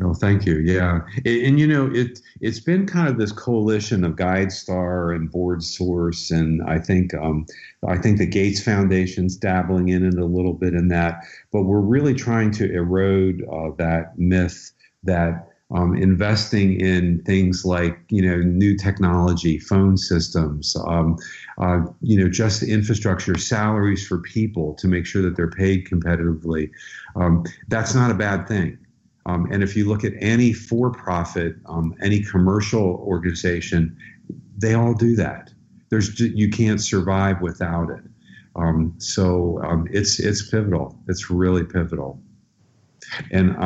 Oh, 0.00 0.14
thank 0.14 0.46
you. 0.46 0.58
Yeah, 0.58 1.00
and, 1.24 1.26
and, 1.26 1.60
you 1.60 1.66
know 1.66 1.90
it 1.92 2.20
it's 2.40 2.58
been 2.58 2.86
kind 2.86 3.08
of 3.08 3.18
this 3.18 3.30
coalition 3.30 4.04
of 4.04 4.12
GuideStar 4.12 5.14
and 5.14 5.30
BoardSource, 5.30 6.36
and 6.36 6.62
I 6.62 6.78
think 6.78 7.14
um, 7.14 7.46
I 7.86 7.98
think 7.98 8.18
the 8.18 8.26
Gates 8.26 8.60
Foundation's 8.60 9.36
dabbling 9.36 9.90
in 9.90 10.04
it 10.04 10.18
a 10.18 10.24
little 10.24 10.54
bit 10.54 10.74
in 10.74 10.88
that, 10.88 11.24
but 11.52 11.64
we're 11.64 11.80
really 11.80 12.14
trying 12.14 12.50
to 12.52 12.72
erode 12.72 13.44
uh, 13.52 13.70
that 13.78 14.18
myth 14.18 14.72
that 15.04 15.52
um, 15.74 15.96
investing 15.96 16.78
in 16.80 17.22
things 17.24 17.64
like 17.64 17.98
you 18.10 18.22
know 18.22 18.36
new 18.36 18.76
technology, 18.76 19.58
phone 19.58 19.96
systems, 19.96 20.76
um, 20.86 21.16
uh, 21.58 21.80
you 22.02 22.22
know 22.22 22.28
just 22.28 22.62
infrastructure, 22.62 23.38
salaries 23.38 24.06
for 24.06 24.18
people 24.18 24.74
to 24.74 24.86
make 24.86 25.06
sure 25.06 25.22
that 25.22 25.36
they're 25.36 25.50
paid 25.50 25.86
competitively. 25.86 26.70
Um, 27.16 27.44
that's 27.68 27.94
not 27.94 28.10
a 28.10 28.14
bad 28.14 28.46
thing. 28.46 28.78
Um, 29.24 29.50
and 29.50 29.62
if 29.62 29.76
you 29.76 29.88
look 29.88 30.04
at 30.04 30.12
any 30.18 30.52
for-profit, 30.52 31.54
um, 31.66 31.94
any 32.02 32.22
commercial 32.22 32.96
organization, 33.06 33.96
they 34.58 34.74
all 34.74 34.94
do 34.94 35.16
that. 35.16 35.50
There's 35.90 36.18
you 36.20 36.50
can't 36.50 36.82
survive 36.82 37.40
without 37.40 37.88
it. 37.90 38.02
Um, 38.56 38.94
so 38.98 39.62
it's 39.90 40.20
it's 40.20 40.50
pivotal. 40.50 40.98
It's 41.08 41.30
really 41.30 41.64
pivotal. 41.64 42.20
And 43.30 43.56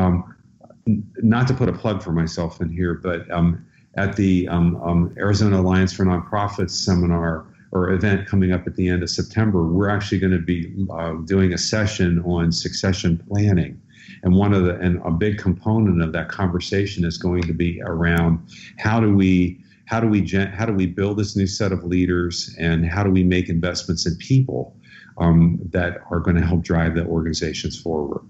not 0.86 1.48
to 1.48 1.54
put 1.54 1.68
a 1.68 1.72
plug 1.72 2.02
for 2.02 2.12
myself 2.12 2.60
in 2.60 2.70
here, 2.70 2.94
but 2.94 3.30
um, 3.30 3.64
at 3.96 4.16
the 4.16 4.46
um, 4.48 4.76
um, 4.82 5.14
Arizona 5.18 5.60
Alliance 5.60 5.92
for 5.92 6.04
Nonprofits 6.04 6.70
seminar 6.70 7.46
or 7.72 7.90
event 7.90 8.26
coming 8.26 8.52
up 8.52 8.66
at 8.66 8.76
the 8.76 8.88
end 8.88 9.02
of 9.02 9.10
September, 9.10 9.64
we're 9.64 9.88
actually 9.88 10.18
going 10.18 10.32
to 10.32 10.38
be 10.38 10.72
uh, 10.90 11.14
doing 11.24 11.52
a 11.52 11.58
session 11.58 12.22
on 12.24 12.52
succession 12.52 13.22
planning. 13.28 13.80
And 14.22 14.34
one 14.34 14.52
of 14.52 14.64
the 14.64 14.76
and 14.76 15.00
a 15.04 15.10
big 15.10 15.38
component 15.38 16.00
of 16.02 16.12
that 16.12 16.28
conversation 16.28 17.04
is 17.04 17.18
going 17.18 17.42
to 17.42 17.52
be 17.52 17.82
around 17.82 18.48
how 18.78 19.00
do 19.00 19.14
we 19.14 19.60
how 19.86 19.98
do 19.98 20.06
we 20.06 20.26
how 20.28 20.64
do 20.64 20.72
we 20.72 20.86
build 20.86 21.18
this 21.18 21.36
new 21.36 21.46
set 21.46 21.72
of 21.72 21.84
leaders 21.84 22.54
and 22.58 22.86
how 22.86 23.02
do 23.02 23.10
we 23.10 23.24
make 23.24 23.48
investments 23.48 24.06
in 24.06 24.16
people 24.16 24.76
um, 25.18 25.58
that 25.70 26.02
are 26.10 26.20
going 26.20 26.36
to 26.36 26.46
help 26.46 26.62
drive 26.62 26.94
the 26.94 27.04
organizations 27.06 27.80
forward. 27.80 28.22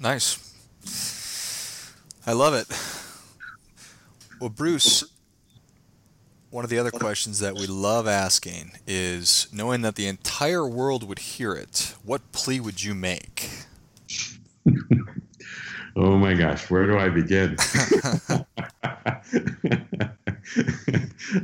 Nice. 0.00 0.44
I 2.28 2.32
love 2.32 2.52
it. 2.52 2.66
Well, 4.38 4.50
Bruce, 4.50 5.02
one 6.50 6.62
of 6.62 6.68
the 6.68 6.78
other 6.78 6.90
questions 6.90 7.38
that 7.38 7.54
we 7.54 7.66
love 7.66 8.06
asking 8.06 8.72
is 8.86 9.48
knowing 9.50 9.80
that 9.80 9.94
the 9.94 10.06
entire 10.06 10.68
world 10.68 11.08
would 11.08 11.20
hear 11.20 11.54
it, 11.54 11.94
what 12.04 12.30
plea 12.32 12.60
would 12.60 12.84
you 12.84 12.94
make? 12.94 13.48
oh 15.96 16.18
my 16.18 16.34
gosh, 16.34 16.68
where 16.68 16.86
do 16.86 16.98
I 16.98 17.08
begin? 17.08 17.56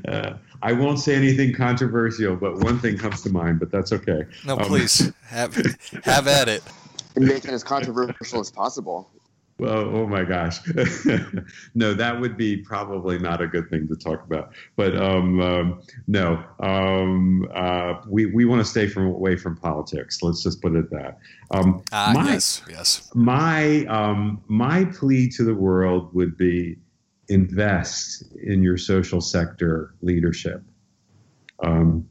uh, 0.06 0.34
I 0.60 0.72
won't 0.74 0.98
say 0.98 1.14
anything 1.14 1.54
controversial, 1.54 2.36
but 2.36 2.58
one 2.58 2.78
thing 2.78 2.98
comes 2.98 3.22
to 3.22 3.30
mind, 3.30 3.58
but 3.58 3.70
that's 3.70 3.94
okay. 3.94 4.26
No, 4.44 4.58
um, 4.58 4.66
please 4.66 5.10
have 5.28 5.56
have 6.04 6.28
at 6.28 6.50
it. 6.50 6.62
And 7.16 7.24
make 7.26 7.46
it 7.46 7.52
as 7.52 7.64
controversial 7.64 8.40
as 8.40 8.50
possible. 8.50 9.08
Well, 9.58 9.96
oh 9.96 10.06
my 10.06 10.24
gosh. 10.24 10.58
no, 11.74 11.94
that 11.94 12.20
would 12.20 12.36
be 12.36 12.56
probably 12.56 13.18
not 13.20 13.40
a 13.40 13.46
good 13.46 13.70
thing 13.70 13.86
to 13.86 13.94
talk 13.94 14.24
about. 14.24 14.52
But 14.74 14.96
um, 14.96 15.40
um, 15.40 15.82
no, 16.08 16.42
um, 16.58 17.48
uh, 17.54 18.00
we, 18.08 18.26
we 18.26 18.46
want 18.46 18.60
to 18.60 18.64
stay 18.64 18.88
from 18.88 19.06
away 19.06 19.36
from 19.36 19.56
politics. 19.56 20.22
Let's 20.22 20.42
just 20.42 20.60
put 20.60 20.74
it 20.74 20.90
that. 20.90 21.18
Um, 21.52 21.84
uh, 21.92 22.12
my, 22.14 22.32
yes, 22.32 22.62
yes. 22.68 23.10
My, 23.14 23.84
um, 23.86 24.42
my 24.48 24.86
plea 24.86 25.28
to 25.30 25.44
the 25.44 25.54
world 25.54 26.12
would 26.14 26.36
be 26.36 26.76
invest 27.28 28.24
in 28.42 28.62
your 28.62 28.76
social 28.76 29.20
sector 29.20 29.94
leadership. 30.02 30.62
Um, 31.64 32.08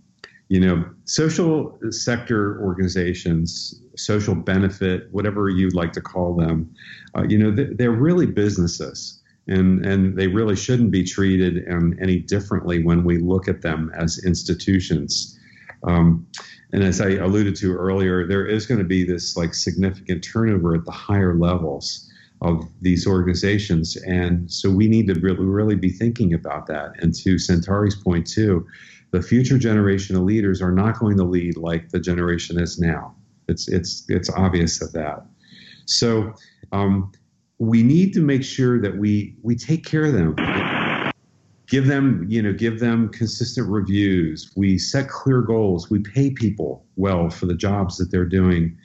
you 0.54 0.60
know, 0.60 0.86
social 1.06 1.76
sector 1.90 2.62
organizations, 2.62 3.82
social 3.96 4.36
benefit, 4.36 5.08
whatever 5.12 5.50
you'd 5.50 5.74
like 5.74 5.92
to 5.94 6.00
call 6.00 6.36
them, 6.36 6.72
uh, 7.18 7.24
you 7.24 7.40
know, 7.40 7.50
they're 7.50 7.90
really 7.90 8.28
businesses. 8.28 9.20
And, 9.48 9.84
and 9.84 10.16
they 10.16 10.28
really 10.28 10.56
shouldn't 10.56 10.92
be 10.92 11.04
treated 11.04 11.68
um, 11.72 11.98
any 12.00 12.20
differently 12.20 12.84
when 12.84 13.04
we 13.04 13.18
look 13.18 13.48
at 13.48 13.64
them 13.64 13.92
as 13.98 14.24
institutions. 14.24 15.40
Um, 15.86 16.28
and 16.72 16.84
as 16.84 17.02
I 17.02 17.14
alluded 17.14 17.56
to 17.56 17.76
earlier, 17.76 18.28
there 18.28 18.46
is 18.46 18.68
going 18.68 18.78
to 18.78 18.86
be 18.86 19.04
this 19.04 19.36
like 19.36 19.56
significant 19.56 20.24
turnover 20.24 20.76
at 20.76 20.86
the 20.86 20.92
higher 20.92 21.36
levels 21.36 22.12
of 22.42 22.64
these 22.80 23.08
organizations. 23.08 23.96
And 24.06 24.52
so 24.52 24.70
we 24.70 24.88
need 24.88 25.08
to 25.08 25.16
really, 25.20 25.46
really 25.46 25.76
be 25.76 25.90
thinking 25.90 26.36
about 26.36 26.68
that. 26.68 26.92
And 27.02 27.12
to 27.16 27.40
Centauri's 27.40 27.96
point, 27.96 28.28
too, 28.28 28.68
the 29.14 29.22
future 29.22 29.60
generation 29.60 30.16
of 30.16 30.24
leaders 30.24 30.60
are 30.60 30.72
not 30.72 30.98
going 30.98 31.16
to 31.16 31.24
lead 31.24 31.56
like 31.56 31.90
the 31.90 32.00
generation 32.00 32.60
is 32.60 32.80
now. 32.80 33.16
It's 33.48 33.68
it's 33.68 34.06
it's 34.10 34.30
obvious 34.32 34.82
of 34.82 34.92
that. 34.94 35.24
So 35.86 36.34
um, 36.72 37.12
we 37.60 37.84
need 37.84 38.14
to 38.14 38.22
make 38.22 38.44
sure 38.44 38.82
that 38.82 38.98
we 38.98 39.36
we 39.44 39.56
take 39.56 39.86
care 39.86 40.06
of 40.06 40.14
them. 40.14 40.36
Give 41.68 41.86
them, 41.86 42.26
you 42.28 42.42
know, 42.42 42.54
give 42.54 42.80
them 42.80 43.10
consistent 43.10 43.70
reviews. 43.70 44.52
We 44.56 44.80
set 44.80 45.10
clear 45.10 45.42
goals. 45.42 45.92
We 45.92 46.00
pay 46.00 46.32
people 46.32 46.84
well 46.96 47.30
for 47.30 47.46
the 47.46 47.56
jobs 47.56 47.98
that 47.98 48.10
they're 48.10 48.26
doing, 48.26 48.76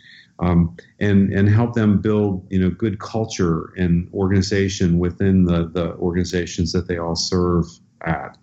um, 0.40 0.76
and 1.00 1.32
and 1.32 1.48
help 1.48 1.72
them 1.72 2.02
build, 2.02 2.46
you 2.50 2.58
know, 2.58 2.68
good 2.68 3.00
culture 3.00 3.72
and 3.78 4.10
organization 4.12 4.98
within 4.98 5.44
the 5.44 5.68
the 5.68 5.94
organizations 5.94 6.72
that 6.72 6.86
they 6.86 6.98
all 6.98 7.16
serve 7.16 7.64
at. 8.02 8.36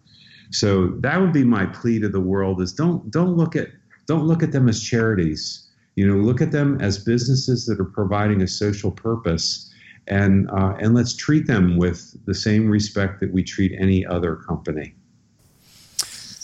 So 0.56 0.88
that 1.00 1.20
would 1.20 1.34
be 1.34 1.44
my 1.44 1.66
plea 1.66 2.00
to 2.00 2.10
the 2.10 2.22
world: 2.22 2.62
is 2.62 2.72
don't 2.72 3.12
don't 3.12 3.36
look 3.36 3.56
at 3.56 3.70
don't 4.08 4.26
look 4.26 4.42
at 4.42 4.52
them 4.52 4.70
as 4.70 4.82
charities. 4.82 5.68
You 5.96 6.08
know, 6.08 6.16
look 6.16 6.42
at 6.42 6.52
them 6.52 6.80
as 6.82 6.98
businesses 6.98 7.66
that 7.66 7.80
are 7.80 7.86
providing 7.86 8.42
a 8.42 8.48
social 8.48 8.92
purpose, 8.92 9.74
and 10.08 10.50
uh, 10.52 10.76
and 10.80 10.94
let's 10.96 11.16
treat 11.16 11.48
them 11.48 11.78
with 11.78 12.16
the 12.26 12.34
same 12.34 12.70
respect 12.70 13.20
that 13.20 13.32
we 13.34 13.44
treat 13.44 13.74
any 13.78 14.06
other 14.06 14.36
company. 14.36 14.96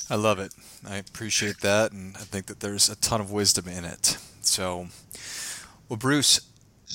I 0.09 0.15
love 0.15 0.39
it. 0.39 0.53
I 0.85 0.97
appreciate 0.97 1.61
that, 1.61 1.93
and 1.93 2.17
I 2.17 2.21
think 2.21 2.47
that 2.47 2.59
there's 2.59 2.89
a 2.89 2.97
ton 2.97 3.21
of 3.21 3.31
wisdom 3.31 3.69
in 3.69 3.85
it. 3.85 4.17
So, 4.41 4.87
well, 5.87 5.97
Bruce, 5.97 6.41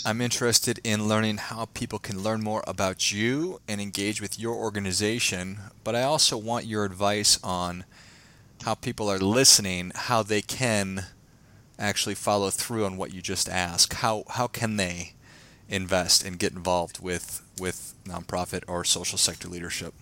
I'm 0.05 0.21
interested 0.21 0.81
in 0.85 1.09
learning 1.09 1.39
how 1.39 1.67
people 1.67 1.99
can 1.99 2.23
learn 2.23 2.43
more 2.43 2.63
about 2.67 3.13
you 3.13 3.61
and 3.69 3.81
engage 3.81 4.21
with 4.21 4.39
your 4.39 4.55
organization, 4.55 5.59
but 5.85 5.95
I 5.95 6.03
also 6.03 6.37
want 6.37 6.67
your 6.67 6.85
advice 6.85 7.39
on 7.43 7.85
how 8.65 8.75
people 8.75 9.11
are 9.11 9.19
listening, 9.19 9.93
how 9.95 10.23
they 10.23 10.43
can 10.43 11.07
actually 11.79 12.15
follow 12.15 12.51
through 12.51 12.85
on 12.85 12.97
what 12.97 13.13
you 13.13 13.23
just 13.23 13.49
asked. 13.49 13.95
How 13.95 14.25
how 14.31 14.47
can 14.47 14.77
they 14.77 15.13
invest 15.69 16.25
and 16.25 16.39
get 16.39 16.53
involved 16.53 17.01
with 17.01 17.43
with 17.59 17.95
nonprofit 18.05 18.63
or 18.67 18.85
social 18.85 19.19
sector 19.19 19.49
leadership? 19.49 19.95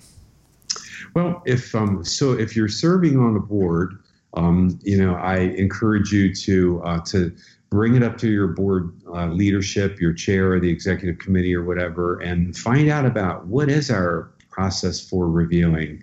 Well, 1.14 1.42
if 1.46 1.74
um, 1.74 2.04
so, 2.04 2.32
if 2.32 2.56
you're 2.56 2.68
serving 2.68 3.18
on 3.18 3.36
a 3.36 3.40
board, 3.40 3.98
um, 4.34 4.78
you 4.82 4.98
know, 4.98 5.14
I 5.14 5.38
encourage 5.38 6.12
you 6.12 6.34
to 6.34 6.82
uh, 6.84 7.00
to 7.06 7.34
bring 7.74 7.96
it 7.96 8.04
up 8.04 8.16
to 8.16 8.30
your 8.30 8.46
board 8.46 8.92
uh, 9.12 9.26
leadership, 9.26 10.00
your 10.00 10.12
chair 10.12 10.52
or 10.52 10.60
the 10.60 10.70
executive 10.70 11.18
committee 11.18 11.52
or 11.52 11.64
whatever, 11.64 12.20
and 12.20 12.56
find 12.56 12.88
out 12.88 13.04
about 13.04 13.48
what 13.48 13.68
is 13.68 13.90
our 13.90 14.32
process 14.48 15.00
for 15.00 15.28
reviewing. 15.28 16.00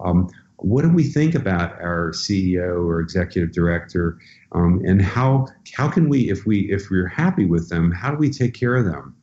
Um, 0.00 0.28
what 0.56 0.82
do 0.82 0.90
we 0.90 1.04
think 1.04 1.34
about 1.34 1.80
our 1.80 2.10
CEO 2.10 2.86
or 2.86 3.00
executive 3.00 3.52
director, 3.52 4.18
um, 4.52 4.82
and 4.84 5.00
how 5.00 5.46
how 5.72 5.88
can 5.88 6.10
we, 6.10 6.30
if 6.30 6.44
we 6.44 6.70
if 6.70 6.90
we're 6.90 7.08
happy 7.08 7.46
with 7.46 7.70
them, 7.70 7.90
how 7.90 8.10
do 8.10 8.18
we 8.18 8.28
take 8.28 8.52
care 8.52 8.76
of 8.76 8.84
them? 8.84 9.16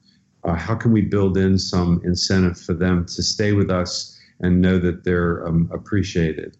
Uh, 0.43 0.55
how 0.55 0.73
can 0.73 0.91
we 0.91 1.01
build 1.01 1.37
in 1.37 1.55
some 1.59 2.01
incentive 2.03 2.59
for 2.59 2.73
them 2.73 3.05
to 3.05 3.21
stay 3.21 3.53
with 3.53 3.69
us 3.69 4.19
and 4.39 4.59
know 4.59 4.79
that 4.79 5.03
they're 5.03 5.45
um, 5.45 5.69
appreciated? 5.71 6.57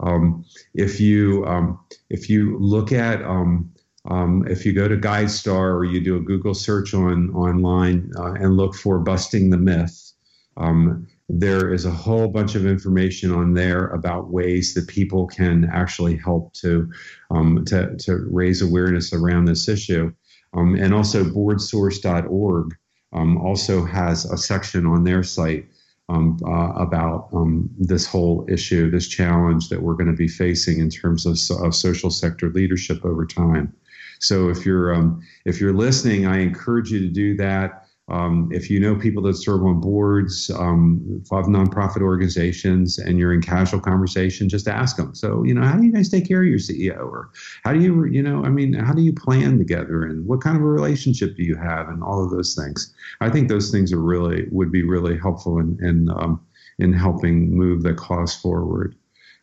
Um, 0.00 0.46
if 0.74 0.98
you 0.98 1.44
um, 1.46 1.78
if 2.08 2.30
you 2.30 2.58
look 2.58 2.90
at 2.90 3.22
um, 3.22 3.70
um, 4.08 4.46
if 4.48 4.64
you 4.64 4.72
go 4.72 4.88
to 4.88 4.96
GuideStar 4.96 5.74
or 5.74 5.84
you 5.84 6.00
do 6.00 6.16
a 6.16 6.20
Google 6.20 6.54
search 6.54 6.94
on 6.94 7.30
online 7.30 8.10
uh, 8.16 8.32
and 8.32 8.56
look 8.56 8.74
for 8.74 8.98
busting 8.98 9.50
the 9.50 9.58
myth, 9.58 10.12
um, 10.56 11.06
there 11.28 11.72
is 11.72 11.84
a 11.84 11.90
whole 11.90 12.28
bunch 12.28 12.54
of 12.54 12.66
information 12.66 13.30
on 13.30 13.52
there 13.52 13.88
about 13.88 14.30
ways 14.30 14.72
that 14.74 14.88
people 14.88 15.26
can 15.26 15.68
actually 15.72 16.16
help 16.16 16.54
to 16.54 16.90
um, 17.30 17.64
to, 17.66 17.94
to 17.96 18.26
raise 18.30 18.62
awareness 18.62 19.12
around 19.12 19.44
this 19.44 19.68
issue. 19.68 20.12
Um, 20.54 20.74
and 20.74 20.94
also, 20.94 21.24
boardsource.org 21.24 22.76
um, 23.12 23.36
also 23.38 23.84
has 23.84 24.24
a 24.24 24.38
section 24.38 24.86
on 24.86 25.04
their 25.04 25.22
site 25.22 25.66
um, 26.08 26.38
uh, 26.46 26.72
about 26.72 27.28
um, 27.34 27.68
this 27.78 28.06
whole 28.06 28.46
issue, 28.48 28.90
this 28.90 29.06
challenge 29.06 29.68
that 29.68 29.82
we're 29.82 29.94
going 29.94 30.10
to 30.10 30.16
be 30.16 30.28
facing 30.28 30.80
in 30.80 30.88
terms 30.88 31.26
of, 31.26 31.38
of 31.62 31.74
social 31.74 32.10
sector 32.10 32.48
leadership 32.48 33.04
over 33.04 33.26
time. 33.26 33.74
So 34.20 34.48
if 34.48 34.64
you're 34.64 34.94
um, 34.94 35.22
if 35.44 35.60
you're 35.60 35.72
listening, 35.72 36.26
I 36.26 36.40
encourage 36.40 36.90
you 36.90 37.00
to 37.00 37.08
do 37.08 37.36
that. 37.36 37.88
Um, 38.10 38.48
if 38.52 38.70
you 38.70 38.80
know 38.80 38.96
people 38.96 39.22
that 39.24 39.34
serve 39.34 39.62
on 39.64 39.80
boards 39.80 40.50
um, 40.50 41.22
of 41.30 41.44
nonprofit 41.44 42.00
organizations 42.00 42.98
and 42.98 43.18
you're 43.18 43.34
in 43.34 43.42
casual 43.42 43.80
conversation, 43.80 44.48
just 44.48 44.66
ask 44.66 44.96
them. 44.96 45.14
So, 45.14 45.42
you 45.44 45.52
know, 45.52 45.62
how 45.62 45.76
do 45.76 45.84
you 45.84 45.92
guys 45.92 46.08
take 46.08 46.26
care 46.26 46.40
of 46.40 46.48
your 46.48 46.58
CEO? 46.58 46.98
Or 46.98 47.30
how 47.64 47.74
do 47.74 47.80
you, 47.80 48.06
you 48.06 48.22
know, 48.22 48.44
I 48.44 48.48
mean, 48.48 48.72
how 48.72 48.94
do 48.94 49.02
you 49.02 49.12
plan 49.12 49.58
together 49.58 50.04
and 50.04 50.26
what 50.26 50.40
kind 50.40 50.56
of 50.56 50.62
a 50.62 50.66
relationship 50.66 51.36
do 51.36 51.42
you 51.42 51.56
have 51.56 51.90
and 51.90 52.02
all 52.02 52.24
of 52.24 52.30
those 52.30 52.54
things? 52.54 52.94
I 53.20 53.28
think 53.28 53.48
those 53.48 53.70
things 53.70 53.92
are 53.92 54.00
really, 54.00 54.46
would 54.50 54.72
be 54.72 54.84
really 54.84 55.18
helpful 55.18 55.58
in, 55.58 55.78
in, 55.84 56.08
um, 56.08 56.40
in 56.78 56.94
helping 56.94 57.54
move 57.54 57.82
the 57.82 57.92
cause 57.92 58.34
forward. 58.34 58.96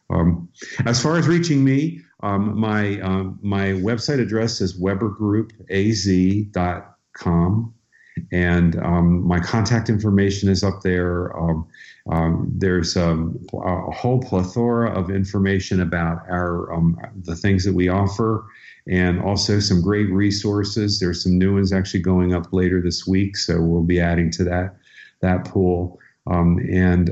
Um, 0.10 0.50
as 0.86 1.02
far 1.02 1.18
as 1.18 1.28
reaching 1.28 1.64
me, 1.64 2.02
um, 2.26 2.60
my 2.60 3.00
um, 3.02 3.38
my 3.44 3.74
website 3.74 4.20
address 4.20 4.60
is 4.60 4.82
webergroupaz.com, 4.82 7.74
and 8.32 8.84
um, 8.84 9.28
my 9.28 9.40
contact 9.40 9.90
information 9.90 10.50
is 10.50 10.64
up 10.64 10.82
there. 10.82 11.38
Um, 11.38 11.68
um, 12.10 12.52
there's 12.52 12.98
um, 12.98 13.40
a 13.54 13.92
whole 13.92 14.20
plethora 14.20 14.92
of 14.92 15.12
information 15.12 15.82
about 15.82 16.28
our 16.28 16.76
the 17.22 17.36
things 17.36 17.64
that 17.64 17.76
we 17.76 17.90
offer, 17.90 18.44
and 18.88 19.22
also 19.22 19.60
some 19.60 19.84
great 19.84 20.10
resources. 20.10 21.00
There's 21.00 21.22
some 21.22 21.38
new 21.38 21.54
ones 21.54 21.72
actually 21.72 22.02
going 22.02 22.34
up 22.34 22.52
later 22.52 22.82
this 22.82 23.06
week, 23.06 23.38
so 23.38 23.62
we'll 23.62 23.84
be 23.84 24.02
adding 24.02 24.32
to 24.32 24.44
that 24.46 24.78
that 25.22 25.46
pool. 25.46 26.00
and 26.26 27.12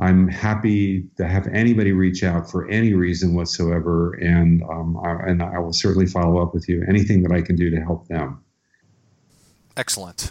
I'm 0.00 0.28
happy 0.28 1.04
to 1.18 1.28
have 1.28 1.46
anybody 1.48 1.92
reach 1.92 2.24
out 2.24 2.50
for 2.50 2.66
any 2.70 2.94
reason 2.94 3.34
whatsoever, 3.34 4.14
and 4.14 4.62
um, 4.62 4.96
I, 4.96 5.28
and 5.28 5.42
I 5.42 5.58
will 5.58 5.74
certainly 5.74 6.06
follow 6.06 6.42
up 6.42 6.54
with 6.54 6.70
you. 6.70 6.82
Anything 6.88 7.22
that 7.22 7.32
I 7.32 7.42
can 7.42 7.54
do 7.54 7.68
to 7.68 7.76
help 7.82 8.08
them. 8.08 8.42
Excellent. 9.76 10.30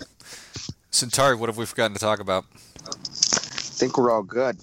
Centauri, 0.90 1.36
what 1.36 1.50
have 1.50 1.58
we 1.58 1.68
forgotten 1.68 1.94
to 1.94 2.00
talk 2.00 2.20
about? 2.20 2.46
I 2.84 2.90
think 3.04 3.96
we're 3.96 4.12
all 4.12 4.24
good. 4.24 4.58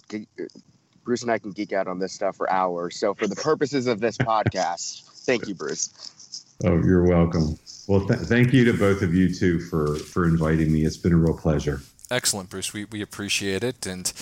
Bruce 1.04 1.22
and 1.22 1.30
I 1.30 1.38
can 1.38 1.52
geek 1.52 1.72
out 1.72 1.86
on 1.86 2.00
this 2.00 2.12
stuff 2.12 2.36
for 2.36 2.50
hours. 2.50 2.98
So, 2.98 3.14
for 3.14 3.28
the 3.28 3.36
purposes 3.36 3.86
of 3.86 4.00
this 4.00 4.18
podcast, 4.18 5.24
thank 5.24 5.46
you, 5.46 5.54
Bruce. 5.54 6.44
Oh, 6.64 6.82
you're 6.82 7.04
welcome. 7.04 7.56
Well, 7.86 8.04
th- 8.04 8.20
thank 8.20 8.52
you 8.52 8.64
to 8.64 8.72
both 8.72 9.02
of 9.02 9.14
you 9.14 9.32
too 9.32 9.60
for 9.60 9.94
for 9.94 10.24
inviting 10.24 10.72
me. 10.72 10.84
It's 10.84 10.96
been 10.96 11.12
a 11.12 11.16
real 11.16 11.38
pleasure. 11.38 11.80
Excellent, 12.10 12.50
Bruce. 12.50 12.72
We 12.72 12.86
we 12.86 13.02
appreciate 13.02 13.62
it 13.62 13.86
and. 13.86 14.12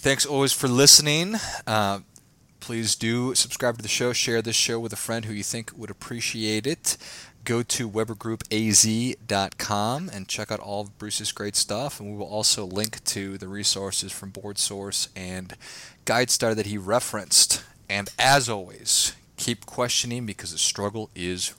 Thanks 0.00 0.24
always 0.24 0.54
for 0.54 0.66
listening. 0.66 1.34
Uh, 1.66 1.98
please 2.58 2.96
do 2.96 3.34
subscribe 3.34 3.76
to 3.76 3.82
the 3.82 3.88
show, 3.88 4.14
share 4.14 4.40
this 4.40 4.56
show 4.56 4.80
with 4.80 4.94
a 4.94 4.96
friend 4.96 5.26
who 5.26 5.34
you 5.34 5.42
think 5.42 5.72
would 5.76 5.90
appreciate 5.90 6.66
it. 6.66 6.96
Go 7.44 7.62
to 7.64 7.86
webergroupaz.com 7.86 10.10
and 10.10 10.26
check 10.26 10.50
out 10.50 10.58
all 10.58 10.80
of 10.80 10.96
Bruce's 10.96 11.32
great 11.32 11.54
stuff. 11.54 12.00
And 12.00 12.10
we 12.10 12.16
will 12.16 12.24
also 12.24 12.64
link 12.64 13.04
to 13.04 13.36
the 13.36 13.46
resources 13.46 14.10
from 14.10 14.32
BoardSource 14.32 15.08
and 15.14 15.54
GuideStar 16.06 16.56
that 16.56 16.64
he 16.64 16.78
referenced. 16.78 17.62
And 17.86 18.08
as 18.18 18.48
always, 18.48 19.14
keep 19.36 19.66
questioning 19.66 20.24
because 20.24 20.52
the 20.52 20.58
struggle 20.58 21.10
is 21.14 21.52